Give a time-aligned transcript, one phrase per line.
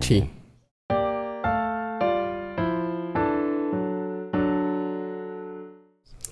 [0.00, 0.30] Sí.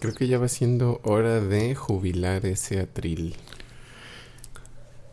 [0.00, 3.36] Creo que ya va siendo hora de jubilar ese atril.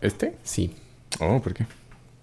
[0.01, 0.37] ¿Este?
[0.43, 0.75] Sí,
[1.19, 1.65] Oh, ¿por qué?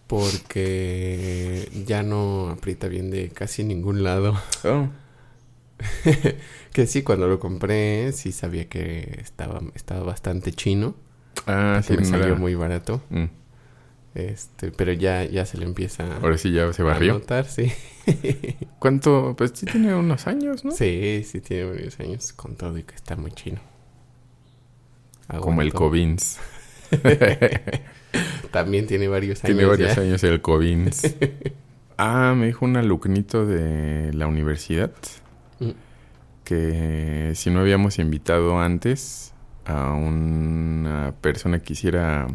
[0.06, 4.34] porque ya no aprieta bien de casi ningún lado.
[4.64, 4.88] Oh.
[6.72, 10.94] que sí, cuando lo compré sí sabía que estaba, estaba bastante chino.
[11.46, 13.02] Ah, sí, me salió muy barato.
[13.10, 13.24] Mm.
[14.14, 17.14] Este, pero ya, ya se le empieza Ahora sí ya se a barrió.
[17.14, 17.72] notar, sí.
[18.78, 19.34] ¿Cuánto?
[19.36, 20.70] Pues sí tiene unos años, ¿no?
[20.70, 23.60] Sí, sí tiene varios años con todo y que está muy chino.
[25.40, 25.72] Como el.
[25.72, 26.38] Covins.
[28.52, 29.56] También tiene varios años.
[29.56, 30.02] tiene varios ya.
[30.02, 31.16] años el Covins.
[31.98, 34.92] ah, me dijo un alumnito de la universidad
[35.60, 35.70] Mm.
[36.44, 39.32] que si no habíamos invitado antes
[39.64, 42.26] a una persona que hiciera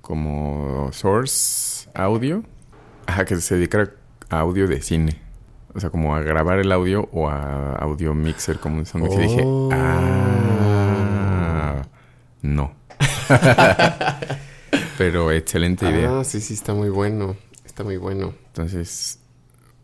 [0.00, 2.44] como source audio,
[3.06, 3.90] ajá, que se dedicara
[4.30, 5.20] a audio de cine.
[5.74, 9.04] O sea, como a grabar el audio o a audio mixer, como son.
[9.10, 9.68] Y dije, Oh.
[9.72, 11.82] ah,
[12.42, 12.72] no.
[14.98, 16.20] Pero excelente idea.
[16.20, 17.36] Ah, sí, sí, está muy bueno.
[17.64, 18.32] Está muy bueno.
[18.48, 19.18] Entonces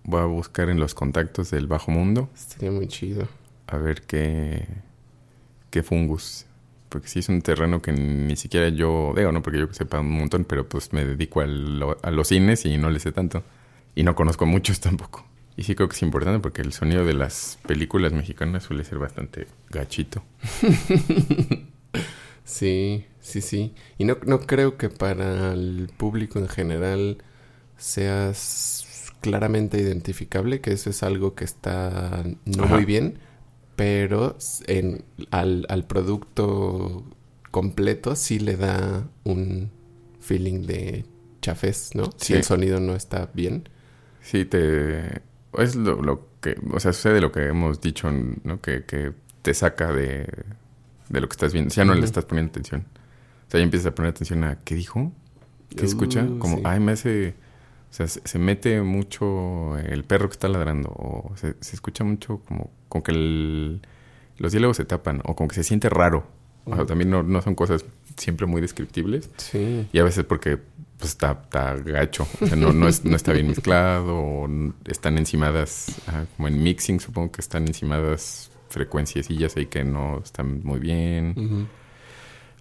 [0.04, 3.28] voy a buscar en los contactos del bajo mundo Estaría muy chido.
[3.68, 4.66] a ver qué,
[5.72, 6.46] qué fungus.
[6.90, 9.42] Porque sí es un terreno que ni siquiera yo digo, ¿no?
[9.42, 12.78] Porque yo sepa un montón, pero pues me dedico a, lo- a los cines y
[12.78, 13.44] no le sé tanto.
[13.96, 15.26] Y no conozco muchos tampoco.
[15.56, 18.98] Y sí creo que es importante porque el sonido de las películas mexicanas suele ser
[18.98, 20.22] bastante gachito.
[22.44, 23.74] Sí, sí, sí.
[23.98, 27.18] Y no, no creo que para el público en general
[27.76, 32.74] seas claramente identificable, que eso es algo que está no Ajá.
[32.76, 33.18] muy bien,
[33.76, 37.04] pero en, al, al producto
[37.50, 39.70] completo sí le da un
[40.20, 41.04] feeling de
[41.40, 42.10] chafés, ¿no?
[42.16, 43.68] Si el sonido no está bien.
[44.20, 45.22] Sí, te...
[45.58, 46.56] Es lo, lo que...
[46.72, 48.60] O sea, sucede lo que hemos dicho, ¿no?
[48.60, 50.26] Que, que te saca de,
[51.08, 51.74] de lo que estás viendo.
[51.74, 52.86] Ya no le estás poniendo atención.
[53.48, 54.58] O sea, ya empiezas a poner atención a...
[54.60, 55.12] ¿Qué dijo?
[55.76, 56.22] ¿Qué escucha?
[56.22, 56.62] Uh, Como, sí.
[56.64, 57.34] ay, me hace...
[57.92, 60.88] O sea, se, se mete mucho el perro que está ladrando.
[60.88, 62.70] O se, se escucha mucho como...
[62.88, 63.82] Como que el-
[64.38, 65.20] los diálogos se tapan.
[65.26, 66.26] O como que se siente raro.
[66.64, 67.84] O sea, también no, no son cosas
[68.16, 69.28] siempre muy descriptibles.
[69.36, 69.86] Sí.
[69.92, 70.58] Y a veces porque
[70.96, 72.26] pues está, está gacho.
[72.40, 74.16] O sea, no, no, es- no está bien mezclado.
[74.18, 74.48] O
[74.86, 80.62] están encimadas, ajá, como en mixing supongo que están encimadas frecuencias ahí que no están
[80.64, 81.34] muy bien.
[81.36, 81.66] Ujú,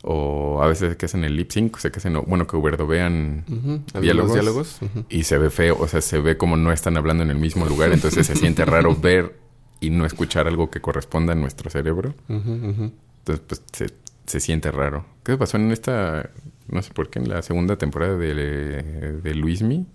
[0.03, 3.45] O a veces que hacen el lip sync, o sea que hacen, bueno, que verdovean
[3.47, 3.71] ujú.
[3.93, 4.33] ¿Algunos ¿Diálogos?
[4.33, 4.79] diálogos?
[5.09, 5.77] Y se ve feo.
[5.79, 7.91] O sea, se ve como no están hablando en el mismo lugar.
[7.93, 9.39] Entonces se siente raro ver
[9.79, 12.15] y no escuchar algo que corresponda a nuestro cerebro.
[12.27, 13.87] Entonces, pues se,
[14.25, 15.05] se siente raro.
[15.23, 16.31] ¿Qué pasó en esta,
[16.67, 19.85] no sé por qué, en la segunda temporada de, de Luismi?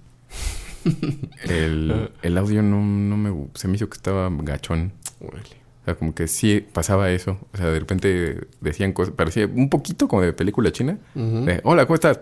[1.43, 3.49] El, el audio no, no me...
[3.55, 4.93] Se me hizo que estaba gachón.
[5.21, 5.66] Órale.
[5.87, 7.39] O sea, como que sí pasaba eso.
[7.53, 9.15] O sea, de repente decían cosas...
[9.15, 10.99] Parecía un poquito como de película china.
[11.15, 12.19] De, Hola, ¿cómo estás?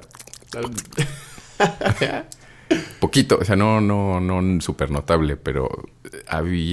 [3.00, 3.38] Poquito.
[3.40, 5.70] O sea, no, no, no súper notable, pero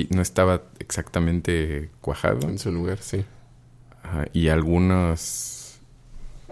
[0.10, 2.50] no estaba exactamente cuajado.
[2.50, 3.24] En su lugar, sí.
[4.04, 5.80] Ajá, y algunos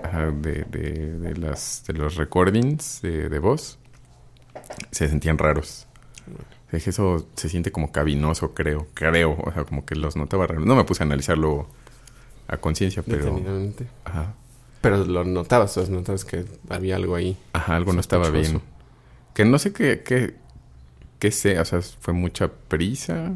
[0.01, 3.77] ajá, de, de, de las, de los recordings de, de voz
[4.91, 5.85] se sentían raros.
[6.71, 8.87] Es que eso se siente como cabinoso, creo.
[8.93, 9.37] Creo.
[9.43, 10.47] O sea, como que los notaba.
[10.47, 11.67] No me puse a analizarlo
[12.47, 13.39] a conciencia, pero...
[14.05, 14.33] Ajá,
[14.81, 17.37] Pero lo notabas, los notabas que había algo ahí.
[17.53, 18.61] ajá, algo no estaba bien.
[19.33, 20.35] Que no sé qué, qué,
[21.19, 21.59] qué sé.
[21.59, 23.33] O sea, fue mucha prisa.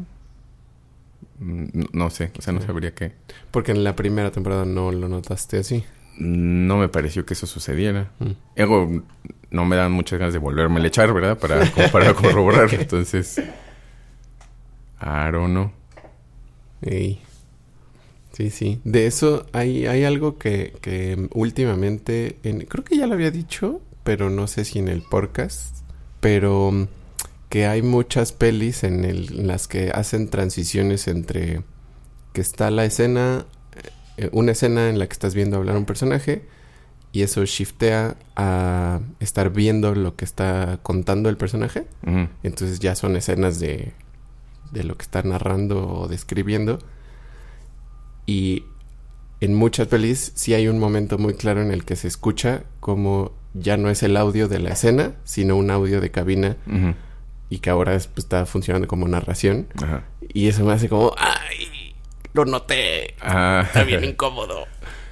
[1.38, 2.30] Mm, No, no sé.
[2.38, 2.66] O sea, no Sí.
[2.66, 3.12] sabría qué.
[3.50, 5.84] Porque en la primera temporada no lo notaste así.
[6.18, 8.10] No me pareció que eso sucediera.
[8.18, 8.30] Mm.
[8.56, 9.02] Luego
[9.50, 11.38] no me dan muchas ganas de volverme a echar, ¿verdad?
[11.38, 12.72] Para, corroborar.
[12.78, 13.38] Entonces,
[15.00, 15.70] I don't know.
[16.82, 17.20] Ey.
[18.32, 18.80] Sí, sí.
[18.84, 23.80] De eso hay, hay algo que, que últimamente, en- creo que ya lo había dicho,
[24.02, 25.76] pero no sé si en el podcast,
[26.20, 26.88] pero
[27.48, 31.62] que hay muchas pelis en, el- en las que hacen transiciones entre
[32.32, 33.46] que está la escena,
[34.32, 36.44] una escena en la que estás viendo hablar a un personaje
[37.12, 41.86] y eso shiftea a estar viendo lo que está contando el personaje.
[42.42, 43.92] Entonces ya son escenas de,
[44.72, 46.78] de lo que está narrando o describiendo.
[48.26, 48.64] Y
[49.40, 53.32] en muchas pelis sí hay un momento muy claro en el que se escucha como
[53.52, 56.56] ya no es el audio de la escena, sino un audio de cabina
[57.50, 59.68] y que ahora es- pues, está funcionando como narración.
[59.82, 60.04] Ajá.
[60.32, 61.68] Y eso me hace como, ¡ay!
[62.34, 63.14] Lo noté.
[63.20, 64.66] Ah, Está bien incómodo.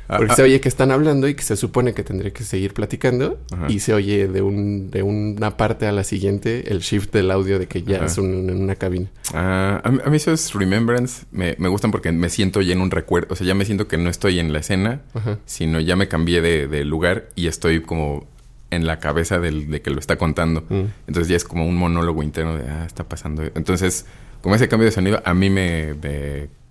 [0.09, 0.45] Porque Ah, se ah.
[0.45, 3.39] oye que están hablando y que se supone que tendría que seguir platicando.
[3.53, 3.67] Ajá.
[3.71, 7.59] Y se oye de, un, de una parte a la siguiente el shift del audio
[7.59, 8.07] de que ya Ajá.
[8.07, 9.09] es un- en una cabina.
[9.33, 12.81] Ah, a, mí- a mí esos Remembrance me, me gustan porque me siento ya en
[12.83, 13.29] un recuerdo.
[13.33, 15.39] O sea, ya me siento que no estoy en la escena, Ajá.
[15.47, 18.27] sino ya me cambié de, de lugar y estoy como
[18.71, 20.65] en la cabeza del, de que lo está contando.
[20.69, 20.83] Mm.
[21.07, 23.43] Entonces ya es como un monólogo interno de, ah, está pasando.
[23.55, 24.05] Entonces,
[24.43, 25.95] como ese cambio de sonido, a mí me...
[25.95, 26.62] me-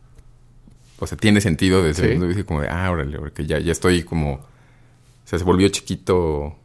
[1.02, 2.08] o sea, tiene sentido desde Sí.
[2.08, 4.34] el punto de vista como de, ah, órale, porque ya, ya estoy como...
[4.36, 6.56] O sea, se volvió chiquito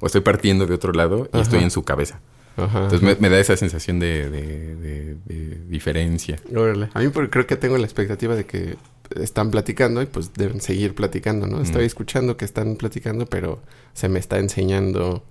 [0.00, 1.42] o estoy partiendo de otro lado y Ajá.
[1.42, 2.20] estoy en su cabeza.
[2.56, 2.84] Ajá.
[2.84, 6.38] Entonces me, me da esa sensación de, de- de- de diferencia.
[6.54, 6.88] Órale.
[6.94, 8.76] A mí porque creo que tengo la expectativa de que
[9.16, 11.58] están platicando y pues deben seguir platicando, ¿no?
[11.58, 11.62] Mm.
[11.62, 13.60] Estoy escuchando que están platicando, pero
[13.94, 15.24] se me está enseñando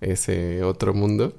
[0.00, 1.34] ese otro mundo.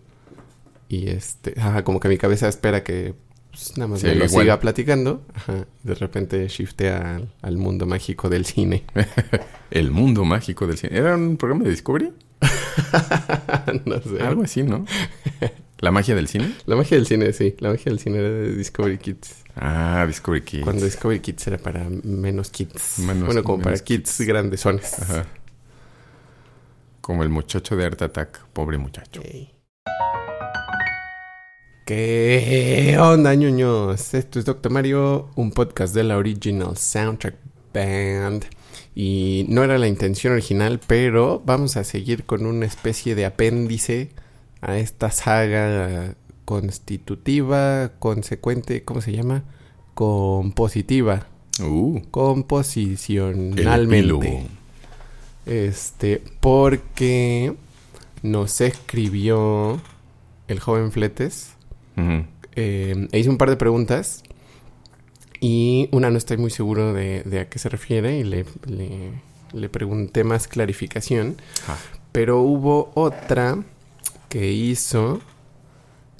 [0.89, 3.15] Y este, ajá, como que mi cabeza espera que
[3.53, 4.43] pues, nada más Sí, me lo igual.
[4.43, 5.23] siga platicando.
[5.33, 5.65] Ajá.
[5.83, 8.83] De repente shiftea al, al mundo mágico del cine.
[9.71, 10.97] El mundo mágico del cine.
[10.97, 12.11] ¿Era un programa de Discovery?
[13.85, 14.21] no sé.
[14.21, 14.85] Algo así, ¿no?
[15.79, 16.53] ¿La magia del cine?
[16.65, 17.55] La magia del cine, sí.
[17.59, 19.35] La magia del cine era de Discovery Kids.
[19.55, 20.63] Ah, Discovery Kids.
[20.63, 22.99] Cuando Discovery Kids era para menos kids.
[22.99, 24.99] Menos- bueno, como para kids, grandesones.
[24.99, 25.25] Ajá.
[27.01, 28.45] Como el muchacho de Art Attack.
[28.53, 29.21] Pobre muchacho.
[29.23, 29.53] Ey.
[31.85, 34.13] ¿Qué onda, ñoños?
[34.13, 37.35] Esto es Doctor Mario, un podcast de la Original Soundtrack
[37.73, 38.45] Band.
[38.95, 44.11] Y no era la intención original, pero vamos a seguir con una especie de apéndice
[44.61, 46.15] a esta saga
[46.45, 49.43] constitutiva, consecuente, ¿cómo se llama?
[49.93, 51.27] Compositiva.
[51.61, 51.99] Uh.
[52.11, 54.45] Composicionalmente.
[55.45, 57.53] Este, porque
[58.21, 59.81] nos escribió
[60.47, 61.57] el joven Fletes.
[61.97, 62.25] Ujú.
[62.55, 64.23] eh, e hizo un par de preguntas.
[65.39, 68.17] Y una no estoy muy seguro de, de a qué se refiere.
[68.19, 69.11] Y le, le,
[69.51, 71.35] le pregunté más clarificación.
[71.67, 71.77] Ah.
[72.11, 73.57] Pero hubo otra
[74.29, 75.21] que hizo.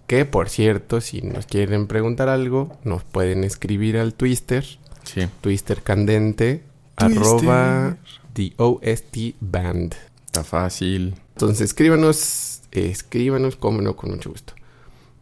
[0.08, 4.66] Que por cierto, si nos quieren preguntar algo, nos pueden escribir al Twister.
[5.04, 5.28] Sí.
[5.42, 6.64] Twister candente.
[6.96, 7.18] Twister.
[7.22, 7.98] Arroba
[8.34, 9.96] the OST Band.
[10.26, 11.16] Está fácil.
[11.36, 14.54] Entonces escríbanos, escríbanos, cómo no, con mucho gusto.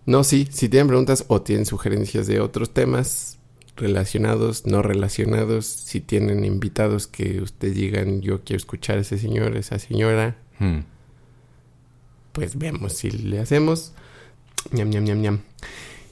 [0.06, 3.38] No, sí, si tienen preguntas o tienen sugerencias de otros temas
[3.77, 9.56] relacionados, no relacionados, si tienen invitados que ustedes digan yo quiero escuchar a ese señor,
[9.57, 10.81] esa señora, Hmm.
[12.33, 13.94] pues vemos si le hacemos.
[14.71, 15.39] Ñam, ñam, ñam, ñam.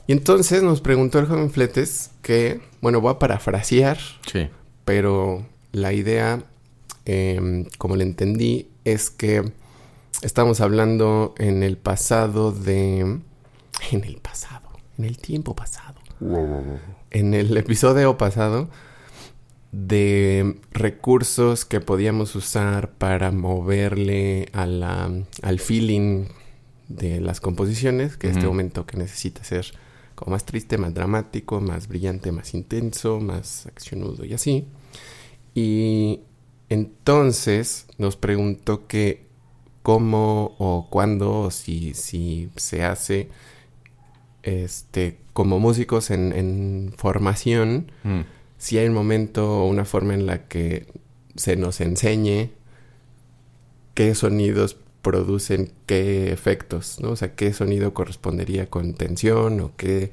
[0.08, 4.48] Y entonces nos preguntó el joven Fletes que, bueno, voy a parafrasear, Sí.
[4.86, 6.44] pero la idea,
[7.06, 9.52] eh, como le entendí, es que
[10.24, 13.20] estamos hablando en el pasado de...
[13.92, 15.96] En el pasado, en el tiempo pasado.
[17.12, 18.70] En el episodio pasado
[19.72, 25.12] de recursos que podíamos usar para moverle a la-
[25.42, 26.26] al feeling
[26.88, 28.50] de las composiciones, que este Ujú.
[28.50, 29.68] momento que necesita ser
[30.16, 34.66] como más triste, más dramático, más brillante, más intenso, más accionudo y así.
[35.56, 36.22] Y
[36.68, 39.28] entonces nos preguntó que
[39.84, 43.30] cómo o cuándo o si, si se hace
[44.44, 48.22] este como músicos en, en formación Hmm.
[48.58, 50.86] si hay un momento o una forma en la que
[51.36, 52.50] se nos enseñe
[53.94, 57.12] qué sonidos producen qué efectos, ¿no?
[57.12, 60.12] O sea, qué sonido correspondería con tensión o qué,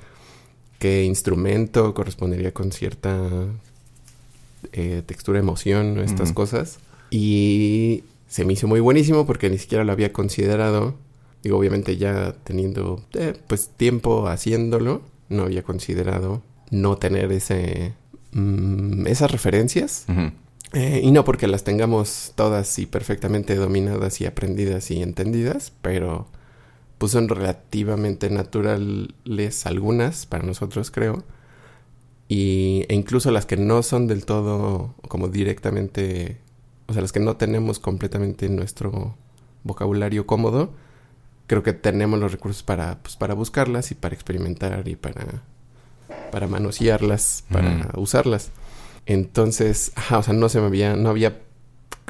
[0.79, 3.19] qué instrumento correspondería con cierta
[4.73, 6.79] eh, textura, emoción, estas cosas.
[7.11, 10.95] Y se me hizo muy buenísimo porque ni siquiera lo había considerado.
[11.43, 17.95] Digo, obviamente ya teniendo eh, pues tiempo haciéndolo, no había considerado no tener ese
[18.33, 20.07] mm, esas referencias.
[20.73, 26.27] Eh, y no porque las tengamos todas y perfectamente dominadas y aprendidas y entendidas, pero
[26.99, 31.25] pues son relativamente naturales algunas para nosotros, creo.
[32.29, 36.39] Y, e incluso las que no son del todo como directamente,
[36.87, 39.15] o sea, las que no tenemos completamente en nuestro
[39.63, 40.73] vocabulario cómodo,
[41.47, 45.43] creo que tenemos los recursos para, pues, para buscarlas y para experimentar y para,
[46.31, 48.51] para manosearlas, para usarlas.
[49.07, 51.41] Entonces, ajá, o sea, no se me había, no había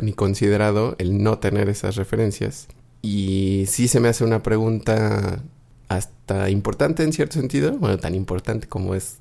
[0.01, 2.69] ni considerado el no tener esas referencias.
[3.03, 5.43] Y sí se me hace una pregunta
[5.89, 9.19] hasta importante en cierto sentido, bueno, tan importante como es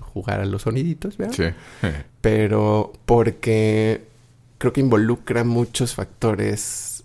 [0.00, 1.34] jugar a los soniditos, ¿verdad?
[1.34, 1.88] Sí.
[2.20, 4.06] Pero porque
[4.58, 7.04] creo que involucra muchos factores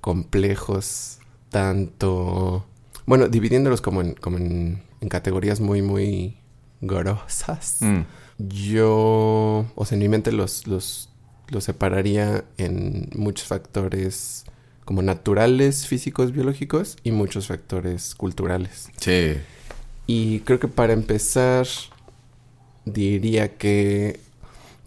[0.00, 1.15] complejos,
[1.56, 2.66] tanto,
[3.06, 6.36] bueno, dividiéndolos como en, como en, en categorías muy, muy
[6.82, 7.78] grosas.
[7.80, 8.02] Mm.
[8.38, 11.08] Yo, o sea, en mi mente los, los
[11.48, 14.44] lo separaría en muchos factores
[14.84, 18.90] como naturales, físicos, biológicos y muchos factores culturales.
[19.00, 19.38] Sí.
[20.06, 21.66] Y creo que para empezar
[22.84, 24.20] diría que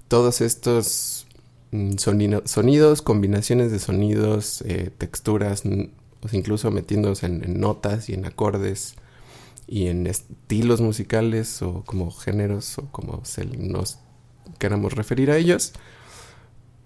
[0.08, 1.26] todos estos
[1.72, 5.64] mm, sonido- sonidos, combinaciones de sonidos, eh, texturas,
[6.28, 8.96] sea, incluso metiéndose en, en notas y en acordes
[9.68, 14.00] y en estilos musicales o como géneros o como se nos
[14.58, 15.74] queramos referir a ellos,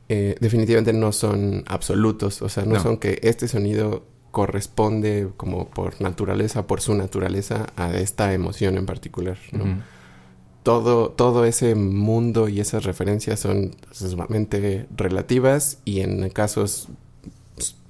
[0.10, 2.84] eh, definitivamente no son absolutos, o sea, no, No.
[2.84, 8.86] son que este sonido corresponde como por naturaleza, por su naturaleza, a esta emoción en
[8.86, 9.38] particular,
[10.64, 16.88] todo, todo ese mundo y esas referencias son sumamente relativas y en casos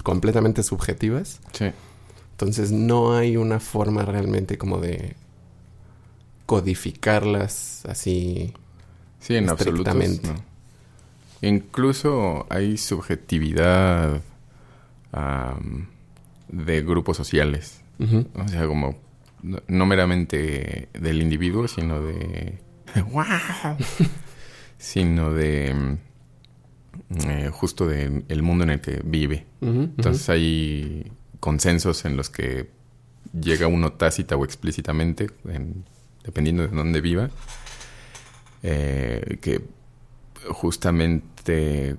[0.03, 1.39] completamente subjetivas.
[1.53, 1.72] Sí.
[2.31, 5.15] Entonces no hay una forma realmente como de
[6.45, 8.53] codificarlas así.
[9.19, 9.93] Sí, en absoluto.
[9.93, 10.53] No.
[11.41, 14.22] Incluso hay subjetividad
[16.50, 17.81] de grupos sociales.
[18.00, 18.98] O sea, como
[19.43, 22.60] no, no meramente del individuo, sino de...
[23.12, 23.77] ¡Wow!
[24.77, 25.98] sino de...
[27.27, 29.45] eh, justo de el mundo en el que vive.
[29.62, 32.69] Entonces hay consensos en los que
[33.39, 35.83] llega uno tácita o explícitamente, en-
[36.23, 37.29] dependiendo de dónde viva,
[38.63, 39.62] eh, que
[40.50, 41.95] justamente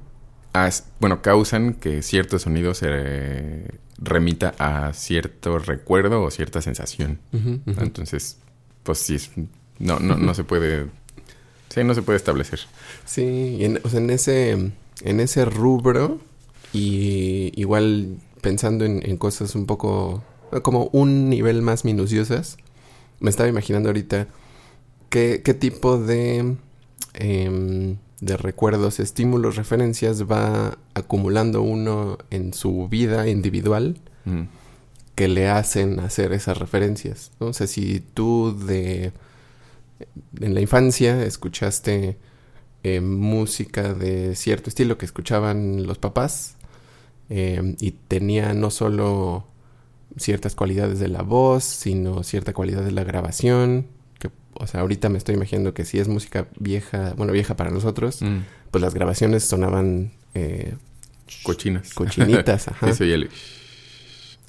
[1.00, 3.66] bueno, causan que cierto sonido se
[3.98, 7.18] remita a cierto recuerdo o cierta sensación.
[7.66, 8.38] Entonces,
[8.84, 9.32] pues sí, es-
[9.80, 10.86] no, no, no se puede...
[11.70, 12.60] Sí, no se puede establecer.
[13.04, 14.70] Sí, y en, o sea, en ese,
[15.02, 16.18] en ese rubro,
[16.72, 20.22] y igual pensando en, en cosas un poco,
[20.62, 22.56] como un nivel más minuciosas,
[23.20, 24.28] me estaba imaginando ahorita
[25.08, 26.56] qué, qué tipo de,
[27.14, 33.96] em, de recuerdos, estímulos, referencias va acumulando uno en su vida individual
[34.26, 34.44] Mm.
[35.14, 37.30] que le hacen hacer esas referencias.
[37.38, 37.48] ¿no?
[37.48, 39.12] O sea, si tú de
[40.40, 42.16] en la infancia escuchaste
[42.85, 46.57] eh, música de cierto estilo que escuchaban los papás
[47.31, 49.47] eh, y tenía no solo
[50.17, 53.87] ciertas cualidades de la voz, sino cierta cualidad de la grabación.
[54.21, 57.71] Que, o sea, ahorita me estoy imaginando que si es música vieja, bueno, vieja para
[57.71, 58.38] nosotros, Mm.
[58.71, 60.75] pues las grabaciones sonaban eh,
[61.43, 61.95] Cochinas.
[61.95, 62.91] cochinitas, ajá.
[62.91, 63.31] Eso y el...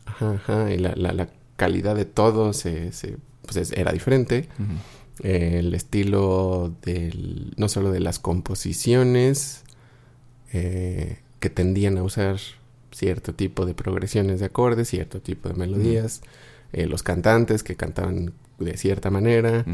[0.05, 4.47] Ajá, ajá, y la, la, la calidad de todo se, se- pues es- era diferente.
[5.23, 9.63] El estilo del, no solo de las composiciones,
[10.53, 12.37] eh, que tendían a usar
[12.91, 16.21] cierto tipo de progresiones de acordes, cierto tipo de melodías,
[16.73, 19.65] eh, los cantantes que cantaban de cierta manera,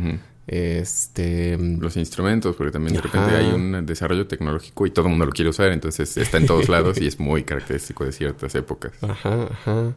[0.48, 1.58] este...
[1.58, 3.08] los instrumentos, porque también de Ajá.
[3.08, 6.48] repente hay un desarrollo tecnológico y todo el mundo lo quiere usar, entonces está en
[6.48, 8.92] todos lados y es muy característico de ciertas épocas.
[9.02, 9.96] Ajá, ajá.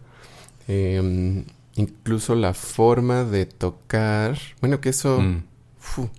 [0.68, 1.44] Em,
[1.76, 5.20] incluso la forma de tocar, bueno, que eso...
[5.20, 5.44] Mm.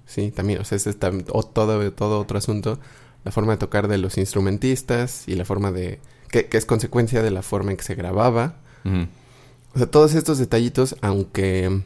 [0.06, 0.98] Sí, también, o sea, ese es
[1.32, 2.80] o todo, todo otro asunto.
[3.24, 6.00] La forma de tocar de los instrumentistas y la forma de...
[6.30, 8.58] Que, que es consecuencia de la forma en que se grababa.
[9.74, 11.82] O sea, todos estos detallitos, aunque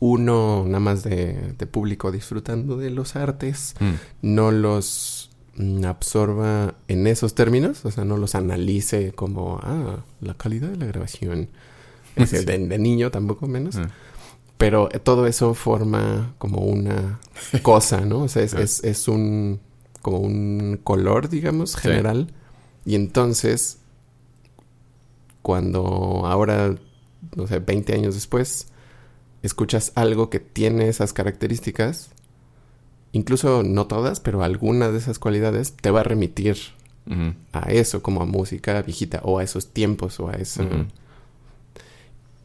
[0.00, 3.92] uno nada más de, de público disfrutando de los artes, Mm.
[4.22, 10.34] no los mm, absorba en esos términos, o sea, no los analice como, ah, la
[10.34, 11.48] calidad de la grabación.
[12.18, 12.44] Ese Sí.
[12.44, 13.76] de, de niño tampoco menos.
[13.76, 13.88] Ah.
[14.58, 17.20] Pero todo eso forma como una
[17.62, 18.22] cosa, ¿no?
[18.24, 18.60] O sea, es, Ah.
[18.62, 19.60] es, es un
[20.02, 21.78] como un color, digamos, Sí.
[21.82, 22.32] general.
[22.84, 23.78] Y entonces,
[25.42, 26.74] cuando ahora,
[27.36, 28.68] no sé, 20 años después,
[29.42, 32.10] escuchas algo que tiene esas características,
[33.12, 36.56] incluso no todas, pero alguna de esas cualidades, te va a remitir
[37.52, 40.62] a eso, como a música viejita, o a esos tiempos, o a eso.
[40.62, 40.84] Ujú.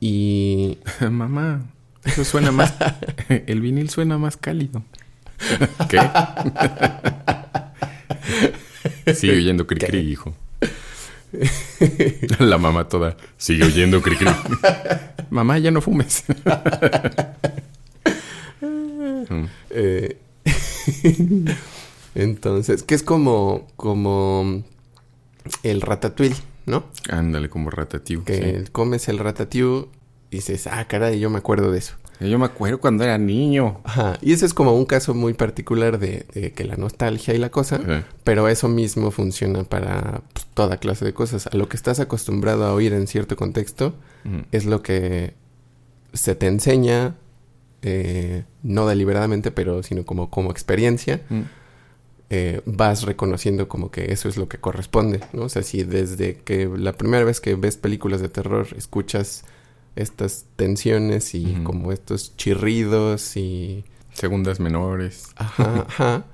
[0.05, 0.79] Y
[1.09, 1.61] Mamá,
[2.03, 2.73] eso suena más...
[3.29, 4.83] El vinil suena más cálido.
[5.89, 5.99] ¿Qué?
[9.13, 10.35] Sigue oyendo cri cri, hijo.
[12.39, 14.27] La mamá toda sigue oyendo cri cri.
[15.29, 16.25] mamá, ya no fumes.
[18.59, 20.17] Mm, Eh,
[22.15, 24.63] Entonces, que es como, como
[25.63, 26.85] el ratatouille, ¿no?
[27.09, 28.23] Ándale, como ratatiu.
[28.23, 29.87] Que comes el ratatouille
[30.31, 31.95] y dices, ah, caray, yo me acuerdo de eso.
[32.19, 32.29] sí.
[32.29, 33.81] Yo me acuerdo cuando era niño.
[33.83, 34.17] Ajá.
[34.21, 37.49] Y ese es como un caso muy particular de, de que la nostalgia y la
[37.49, 38.05] cosa, Sí.
[38.23, 41.47] pero eso mismo funciona para pues, toda clase de cosas.
[41.47, 43.95] A lo que estás acostumbrado a oír en cierto contexto
[44.51, 45.33] es lo que
[46.13, 47.15] se te enseña,
[47.81, 51.21] eh, no deliberadamente, pero sino como, como experiencia.
[51.29, 51.41] Mm.
[52.35, 55.43] Eh, vas reconociendo como que eso es lo que corresponde, ¿no?
[55.43, 59.43] O sea, si desde que la primera vez que ves películas de terror escuchas
[59.95, 63.85] estas tensiones y como estos chirridos y...
[64.15, 65.27] Segundas menores.
[65.35, 66.25] Ajá, ajá.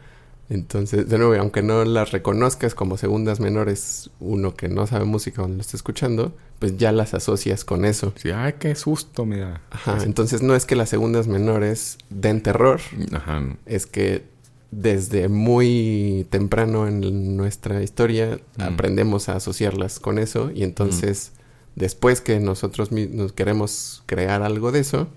[0.50, 5.42] Entonces, de nuevo, aunque no las reconozcas como segundas menores, uno que no sabe música
[5.42, 8.14] cuando lo está escuchando, pues ya las asocias con eso.
[8.16, 9.62] Sí, ay, qué susto me da.
[9.70, 12.80] Ajá, entonces no es que las segundas menores den terror,
[13.12, 13.44] Ajá.
[13.66, 14.39] es que
[14.72, 18.62] desde muy temprano en nuestra historia Mm.
[18.62, 21.32] aprendemos a asociarlas con eso y entonces
[21.76, 25.08] después que nosotros nos queremos crear algo de eso,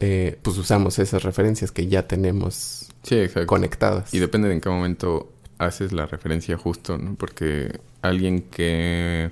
[0.00, 4.12] eh, pues usamos esas referencias que ya tenemos Sí, conectadas.
[4.14, 7.14] Y depende de en qué momento haces la referencia justo, ¿no?
[7.14, 9.30] Porque alguien que...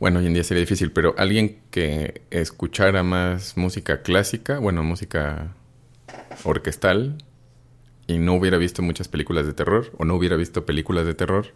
[0.00, 5.54] Bueno, hoy en día sería difícil, pero alguien que escuchara más música clásica, bueno, música
[6.42, 7.18] orquestal,
[8.06, 11.46] y no hubiera visto muchas películas de terror, o no hubiera visto películas de terror,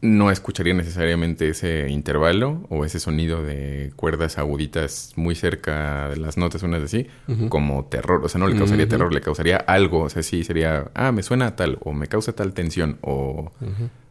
[0.00, 6.36] no escucharía necesariamente ese intervalo o ese sonido de cuerdas aguditas muy cerca de las
[6.36, 7.48] notas, unas así, Ujú.
[7.48, 8.20] como terror.
[8.24, 10.02] O sea, no le causaría terror, le causaría algo.
[10.02, 13.50] O sea, sí sería, ah, me suena a tal, o me causa tal tensión, o,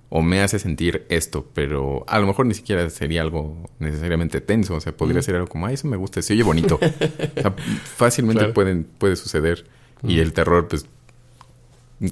[0.10, 4.75] o me hace sentir esto, pero a lo mejor ni siquiera sería algo necesariamente tenso.
[4.75, 6.79] O sea, podría ser algo como, ah, eso me gusta, se oye bonito.
[7.38, 7.56] o sea,
[7.96, 8.53] fácilmente Claro.
[8.53, 9.65] pueden, puede suceder.
[10.03, 10.21] Y Ujú.
[10.23, 10.85] el terror, pues,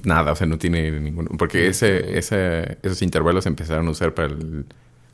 [0.04, 1.26] nada, o sea, no tiene ningún...
[1.38, 4.64] Porque ese, ese, esos intervalos se empezaron a usar para el-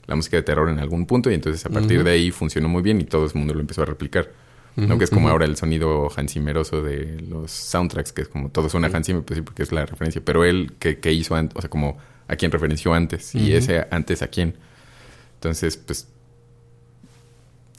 [0.06, 2.04] la música de terror en algún punto y entonces a partir Ujú.
[2.06, 4.30] de ahí funcionó muy bien y todo el mundo lo empezó a replicar.
[4.74, 4.86] ¿no?
[4.86, 5.32] Ujú, Que es como ujú.
[5.32, 8.88] ahora el sonido hansimeroso de los soundtracks, que es como todo suena.
[8.92, 10.22] Hans Zimmer, pues sí, porque es la referencia.
[10.24, 11.56] Pero él, que, que hizo antes?
[11.56, 14.54] O sea, como a quién referenció antes y ese antes a quién.
[15.34, 16.08] Entonces, pues...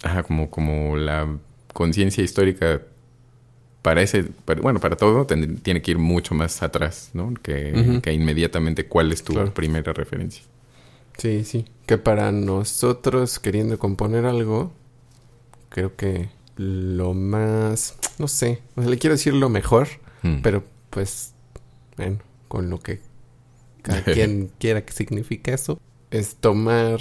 [0.03, 1.27] Ajá, como, como la
[1.73, 2.81] conciencia histórica
[3.84, 7.34] para ese, para- bueno, para todo ten- tiene que ir mucho más atrás, ¿no?
[7.44, 9.54] Que, que inmediatamente cuál es tu Claro.
[9.54, 10.44] primera referencia.
[11.18, 11.66] Sí, sí.
[11.86, 14.72] Que para nosotros queriendo componer algo,
[15.70, 19.88] creo que lo más, no sé, o sea, le quiero decir lo mejor,
[20.24, 20.41] Mm.
[20.41, 21.34] pero pues,
[21.98, 22.17] bueno,
[22.48, 23.02] con lo que
[23.82, 27.00] cada quien quiera que signifique eso, es tomar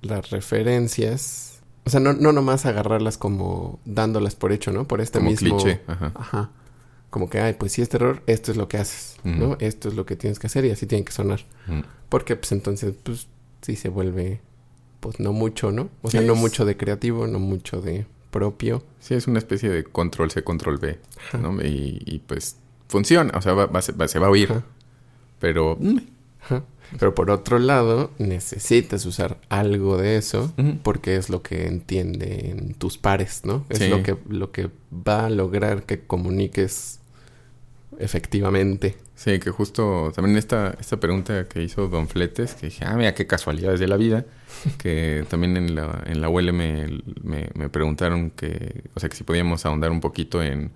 [0.00, 1.53] las referencias,
[1.84, 4.86] o sea, no, no nomás agarrarlas como dándolas por hecho, ¿no?
[4.86, 5.56] Por este como mismo...
[5.56, 5.80] cliché.
[5.86, 6.12] Ajá.
[6.14, 6.50] Ajá.
[7.10, 9.56] Como que, ay, pues si es terror, esto es lo que haces, ¿no?
[9.60, 11.40] Esto es lo que tienes que hacer y así tiene que sonar.
[12.08, 13.28] Porque pues entonces pues
[13.62, 14.40] sí se vuelve
[15.00, 15.90] pues no mucho, ¿no?
[16.02, 18.82] O sea, no mucho de creativo, no mucho de propio.
[18.98, 21.38] Sí, es una especie de control C, control B, Ajá.
[21.38, 21.62] ¿no?
[21.62, 22.56] Y, y, pues
[22.88, 24.64] funciona, o sea, va- va- se, va, se va a oír, Ajá,
[25.38, 25.76] pero...
[25.78, 25.98] mm,
[26.42, 26.62] ajá.
[26.98, 32.98] Pero por otro lado, necesitas usar algo de eso porque es lo que entienden tus
[32.98, 33.64] pares, ¿no?
[33.68, 33.88] Es Sí.
[33.88, 37.00] lo que lo que va a lograr que comuniques
[37.98, 38.96] efectivamente.
[39.16, 43.14] Sí, que justo también esta, esta pregunta que hizo Don Fletes, que dije, ah, mira
[43.14, 44.24] qué casualidades de la vida,
[44.78, 46.86] que también en la, en la UL me,
[47.22, 50.72] me, me preguntaron que, o sea, que si podíamos ahondar un poquito en,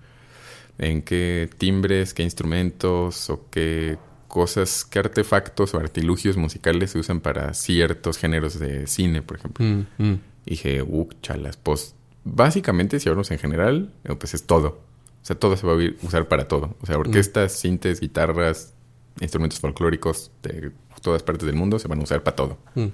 [0.77, 3.97] en qué timbres, qué instrumentos o qué
[4.29, 9.65] cosas, qué artefactos o artilugios musicales se usan para ciertos géneros de cine, por ejemplo.
[9.65, 10.19] Mm, mm.
[10.45, 14.79] Y dije, uh, chalas, pues básicamente si hablamos en general, eh, pues es todo.
[15.21, 16.77] O sea, todo se va a usar para todo.
[16.81, 18.73] O sea, orquestas, sintes, guitarras,
[19.19, 22.57] instrumentos folclóricos de todas partes del mundo se van a usar para todo.
[22.75, 22.87] Mm.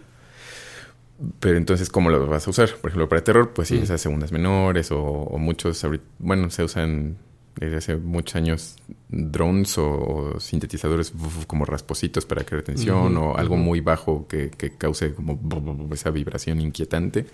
[1.39, 2.69] Pero entonces, ¿cómo lo vas a usar?
[2.81, 3.83] Por ejemplo, para terror, pues sí, Mm.
[3.83, 5.85] esas segundas menores o, o muchos,
[6.19, 7.17] bueno, se usan
[7.55, 8.75] desde hace muchos años
[9.09, 11.13] drones o, o sintetizadores
[11.47, 15.39] como raspositos para crear tensión o algo muy bajo que, que cause como
[15.93, 17.25] esa vibración inquietante.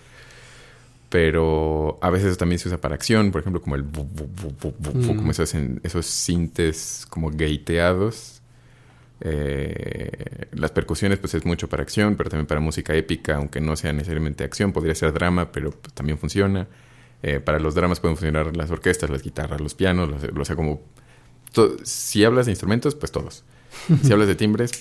[1.10, 4.94] Pero a veces también se usa para acción, por ejemplo, como el bu- bu- bu-
[4.94, 5.16] Mm.
[5.18, 5.54] como esos,
[5.84, 8.42] esos sintes como gateados.
[9.20, 13.76] Eh, las percusiones, pues es mucho para acción, pero también para música épica, aunque no
[13.76, 16.68] sea necesariamente acción, podría ser drama, pero pues, también funciona.
[17.24, 20.56] Eh, para los dramas pueden funcionar las orquestas, las guitarras, los pianos, los- o sea,
[20.56, 20.82] como...
[21.84, 23.44] si hablas de instrumentos, pues todos.
[24.04, 24.72] si hablas de timbres,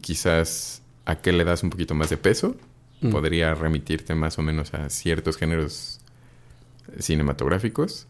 [0.00, 2.56] quizás a qué le das un poquito más de peso,
[3.02, 3.10] Mm.
[3.12, 6.00] podría remitirte más o menos a ciertos géneros
[6.98, 8.06] cinematográficos,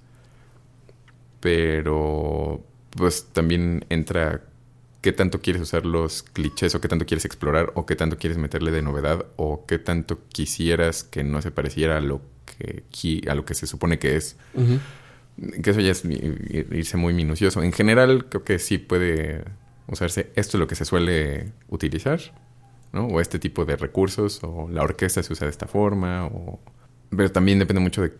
[1.40, 4.42] pero pues también entra
[5.00, 8.37] qué tanto quieres usar los clichés o qué tanto quieres explorar o qué tanto quieres
[8.38, 12.83] meterle de novedad o qué tanto quisieras que no se pareciera a lo que
[13.28, 14.37] a lo que se supone que es.
[15.62, 19.42] Que eso ya es irse muy minucioso en general creo que sí puede
[19.88, 22.20] usarse esto es lo que se suele utilizar
[22.92, 23.07] ¿no?
[23.07, 26.61] o este tipo de recursos o la orquesta se usa de esta forma o
[27.11, 28.12] pero también depende mucho de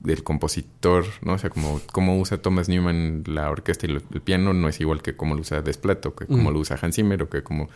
[0.00, 1.32] del compositor, ¿no?
[1.32, 5.00] O sea, como cómo usa Thomas Newman la orquesta y el piano no es igual
[5.00, 6.52] que cómo lo usa Desplat o que cómo Mm.
[6.52, 7.64] lo usa Hans Zimmer o que como...
[7.64, 7.68] O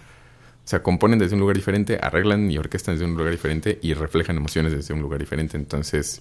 [0.64, 4.36] sea, componen desde un lugar diferente, arreglan y orquestan desde un lugar diferente y reflejan
[4.36, 5.56] emociones desde un lugar diferente.
[5.56, 6.20] Entonces,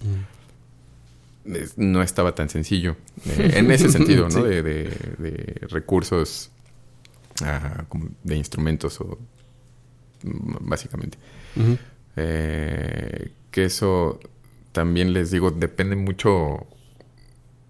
[1.76, 2.96] no estaba tan sencillo.
[3.26, 4.30] eh, en ese sentido, ¿no?
[4.30, 4.42] Sí.
[4.42, 6.50] De, de- de recursos,
[7.42, 9.18] ah, como de instrumentos o
[10.22, 11.18] básicamente.
[12.16, 14.18] Eh, que eso
[14.72, 16.66] también les digo, depende mucho,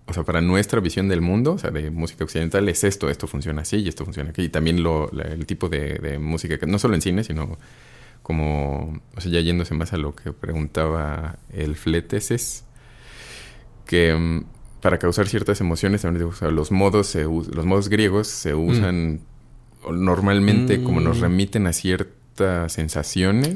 [0.06, 3.26] o sea, para nuestra visión del mundo, o sea, de música occidental, es esto, esto
[3.26, 4.42] funciona así y esto funciona aquí.
[4.42, 7.58] Y también lo, la- el tipo de, de música, que no solo en cine, sino
[8.22, 12.64] como, o sea, ya yéndose más a lo que preguntaba el Fleteses,
[13.88, 14.44] que mm,
[14.80, 19.20] para causar ciertas emociones, o sea, los modos, se los modos griegos se usan
[19.82, 21.22] o normalmente como nos Mm.
[21.22, 23.54] remiten a ciertas sensaciones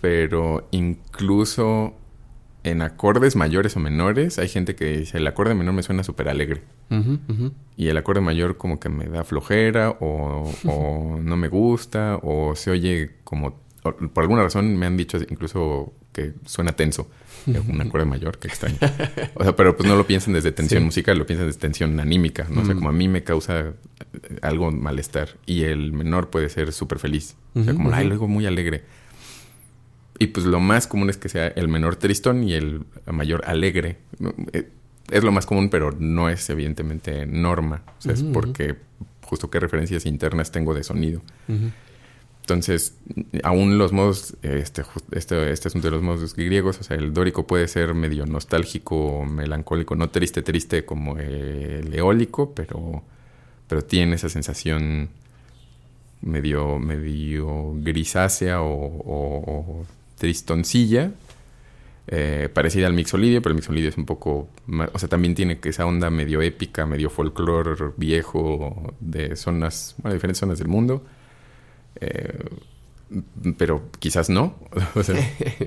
[0.00, 1.94] pero incluso
[2.64, 6.28] en acordes mayores o menores, hay gente que dice, el acorde menor me suena súper
[6.28, 6.62] alegre.
[7.76, 12.54] Y el acorde mayor como que me da flojera o, o no me gusta o
[12.56, 13.58] se oye como...
[13.82, 17.10] o por alguna razón me han dicho incluso que suena tenso.
[17.46, 18.78] eh, Un acorde mayor, que extraño.
[19.34, 20.84] O sea, pero pues no lo piensan desde tensión Sí.
[20.86, 22.46] musical, lo piensan desde tensión anímica.
[22.48, 22.78] No O sea, Mm.
[22.78, 23.74] como a mí me causa eh,
[24.40, 25.30] algo malestar.
[25.44, 27.36] Y el menor puede ser súper feliz.
[27.54, 28.08] O sea, como, ay, ujú.
[28.08, 28.84] luego muy alegre.
[30.18, 33.98] Y pues lo más común es que sea el menor tristón y el mayor alegre.
[34.52, 34.70] Eh,
[35.10, 37.82] Es lo más común, pero no es evidentemente norma.
[37.98, 38.32] O sea, es ujú.
[38.32, 38.76] porque
[39.22, 41.20] justo qué referencias internas tengo de sonido.
[42.44, 42.94] Entonces,
[43.42, 47.46] aún los modos, este, este, este asunto de los modos griegos, o sea, el dórico
[47.46, 53.02] puede ser medio nostálgico, melancólico, no triste, triste como el eólico, pero,
[53.66, 55.08] pero tiene esa sensación
[56.20, 59.86] medio, medio grisácea o,
[60.18, 61.12] tristoncilla,
[62.08, 65.58] eh, parecida al mixolidio, pero el mixolidio es un poco más, o sea, también tiene
[65.64, 71.06] esa onda medio épica, medio folclore viejo de zonas, bueno, diferentes zonas del mundo.
[72.00, 72.38] Eh,
[73.58, 74.56] pero quizás no.
[74.94, 75.16] O sea,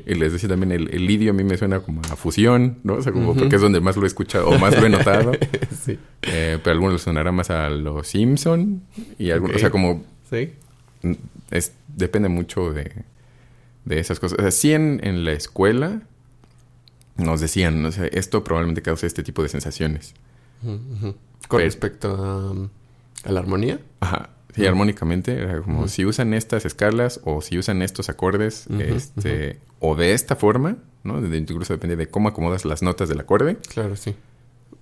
[0.06, 2.96] y les decía también, el, el lidio a mí me suena como a fusión, ¿no?
[2.96, 5.32] O sea, como porque es donde más lo he escuchado o más lo he notado.
[5.84, 5.98] sí.
[6.24, 8.82] Eh, pero a algunos les sonará más a los Simpson
[9.18, 10.52] y algunos, o sea, como Sí.
[11.52, 12.92] es, depende mucho de,
[13.86, 14.40] de esas cosas.
[14.40, 16.02] O sea, sí en, en la escuela
[17.16, 20.14] nos decían, o sea, esto probablemente causa este tipo de sensaciones.
[20.62, 21.16] Con
[21.50, 22.68] Pero- respecto
[23.24, 23.80] a, a la armonía.
[24.02, 24.30] Ajá.
[24.56, 29.96] Sí, armónicamente, era como si usan estas escalas o si usan estos acordes, este, o
[29.96, 31.22] de esta forma, ¿no?
[31.22, 34.16] De- incluso depende de cómo acomodas las notas del acorde, Claro, sí.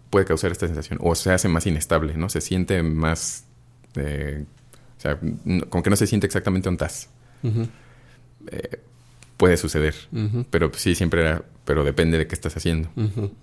[0.09, 0.99] puede causar esta sensación.
[1.01, 2.29] O se hace más inestable, ¿no?
[2.29, 3.45] Se siente más.
[3.95, 4.45] eh,
[4.97, 5.19] o sea,
[5.69, 7.09] como que no se siente exactamente un tas.
[7.43, 8.79] Eh,
[9.37, 9.95] puede suceder.
[10.49, 11.43] Pero pues, sí, siempre era.
[11.65, 12.89] Pero depende de qué estás haciendo.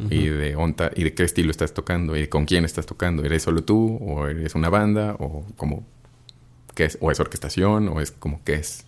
[0.09, 3.25] Y de onta, y de qué estilo estás tocando, y con quién estás tocando.
[3.25, 3.99] ¿Eres solo tú?
[4.01, 5.17] ¿O eres una banda?
[5.19, 5.85] ¿O como
[6.75, 6.99] qué es?
[7.01, 7.89] ¿O es orquestación?
[7.89, 8.85] ¿O es como qué es?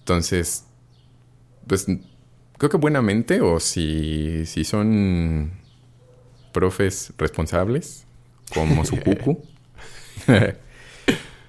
[0.00, 0.64] Entonces,
[1.66, 1.86] pues
[2.58, 5.52] creo que buenamente, o si, si son
[6.52, 8.06] profes responsables,
[8.52, 9.42] como su cucu,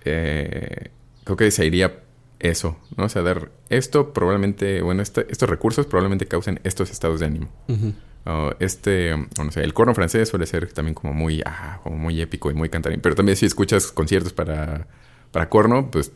[0.06, 0.90] eh,
[1.24, 2.02] creo que se iría
[2.40, 3.06] eso, ¿no?
[3.06, 7.50] O sea, dar esto probablemente, bueno, este- estos recursos probablemente causen estos estados de ánimo.
[7.68, 11.98] Uh, este, um, no sé, el corno francés suele ser también como muy, ah, como
[11.98, 13.00] muy épico y muy cantarín.
[13.00, 14.88] Pero también si escuchas conciertos para,
[15.36, 16.13] para corno, pues,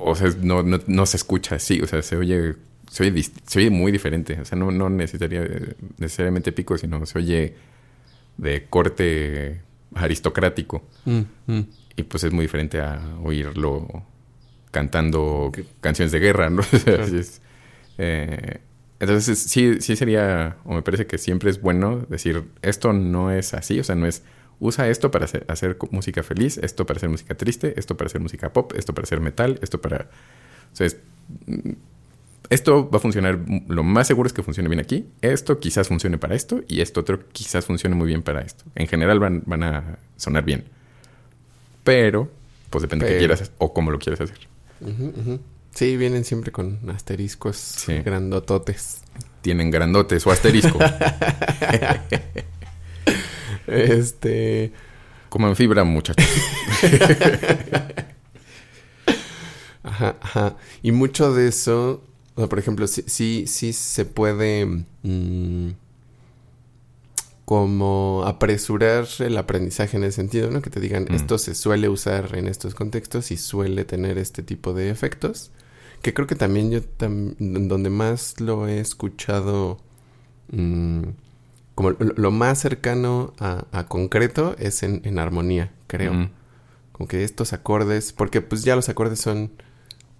[0.00, 2.54] o sea, no, no, no se escucha así, o sea, se oye,
[2.88, 4.38] se oye, dist- se oye muy diferente.
[4.40, 7.54] O sea, no, no necesitaría eh, necesariamente épico, sino se oye
[8.36, 9.60] de corte
[9.94, 10.82] aristocrático.
[11.04, 11.60] Mm, mm.
[11.96, 14.04] Y pues es muy diferente a oírlo
[14.70, 15.50] cantando
[15.80, 16.62] canciones de guerra, ¿no?
[16.84, 17.04] Claro.
[17.04, 17.42] es,
[17.98, 18.60] eh,
[19.00, 23.52] entonces sí, sí sería, o me parece que siempre es bueno decir, esto no es
[23.54, 24.22] así, o sea, no es,
[24.60, 28.52] usa esto para hacer, música feliz, esto para hacer música triste, esto para hacer música
[28.52, 30.08] pop, esto para hacer metal, esto para...
[30.72, 30.98] O sea, es-
[31.46, 31.70] mm,
[32.50, 36.18] esto va a funcionar, lo más seguro es que funcione bien aquí, esto quizás funcione
[36.18, 38.64] para esto y esto otro quizás funcione muy bien para esto.
[38.74, 40.64] En general van, van a sonar bien.
[41.84, 42.28] Pero,
[42.70, 44.38] pues depende de qué quieras o cómo lo quieras hacer.
[44.80, 45.40] Ujú.
[45.72, 47.98] Sí, vienen siempre con asteriscos Sí.
[48.00, 49.02] grandototes.
[49.42, 50.76] Tienen grandotes o asterisco.
[53.66, 54.72] Este.
[55.28, 56.26] Coman fibra, muchachos.
[59.82, 60.56] Ajá, ajá.
[60.82, 62.02] Y mucho de eso,
[62.34, 64.66] o sea, por ejemplo, sí, sí, sí se puede
[65.02, 65.70] mm,
[67.46, 70.60] como apresurar el aprendizaje en ese sentido, ¿no?
[70.62, 71.14] Que te digan, Mm.
[71.14, 75.50] esto se suele usar en estos contextos y suele tener este tipo de efectos.
[76.02, 79.78] Que creo que también yo, tam- donde más lo he escuchado
[80.52, 81.02] mm,
[81.80, 86.28] como lo, más cercano a, concreto es en, armonía, creo.
[86.92, 89.50] Como que estos acordes, porque pues ya los acordes son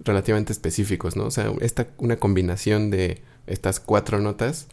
[0.03, 1.25] relativamente específicos, ¿no?
[1.25, 4.68] O sea, esta, una combinación de estas cuatro notas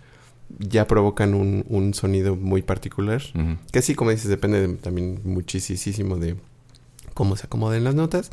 [0.60, 3.22] ya provocan un, sonido muy particular.
[3.74, 6.38] Que sí, como dices, depende también muchísimo de
[7.14, 8.32] cómo se acomoden las notas.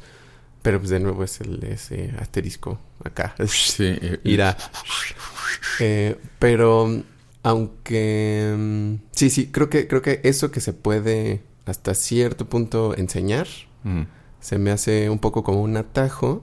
[0.63, 3.35] Pero pues de nuevo es el ese asterisco acá.
[3.49, 3.99] Sí.
[4.01, 4.57] Eh, Irá.
[5.81, 7.03] Eh, pero
[7.45, 12.97] aunque mm, sí, sí, creo que, creo que eso que se puede hasta cierto punto
[12.97, 13.47] enseñar,
[14.41, 16.43] se me hace un poco como un atajo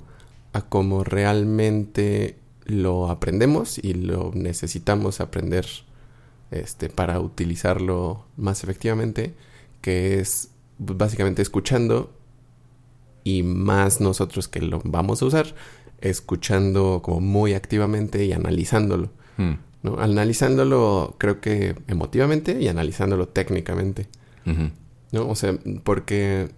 [0.53, 5.65] a cómo realmente lo aprendemos y lo necesitamos aprender
[6.51, 9.33] este, para utilizarlo más efectivamente,
[9.81, 12.13] que es básicamente escuchando
[13.23, 15.55] y más nosotros que lo vamos a usar,
[15.99, 19.09] escuchando como muy activamente y analizándolo.
[19.37, 19.70] Mm.
[19.83, 19.99] ¿No?
[19.99, 24.07] Analizándolo creo que emotivamente y analizándolo técnicamente.
[25.11, 25.29] ¿No?
[25.29, 26.49] O sea, porque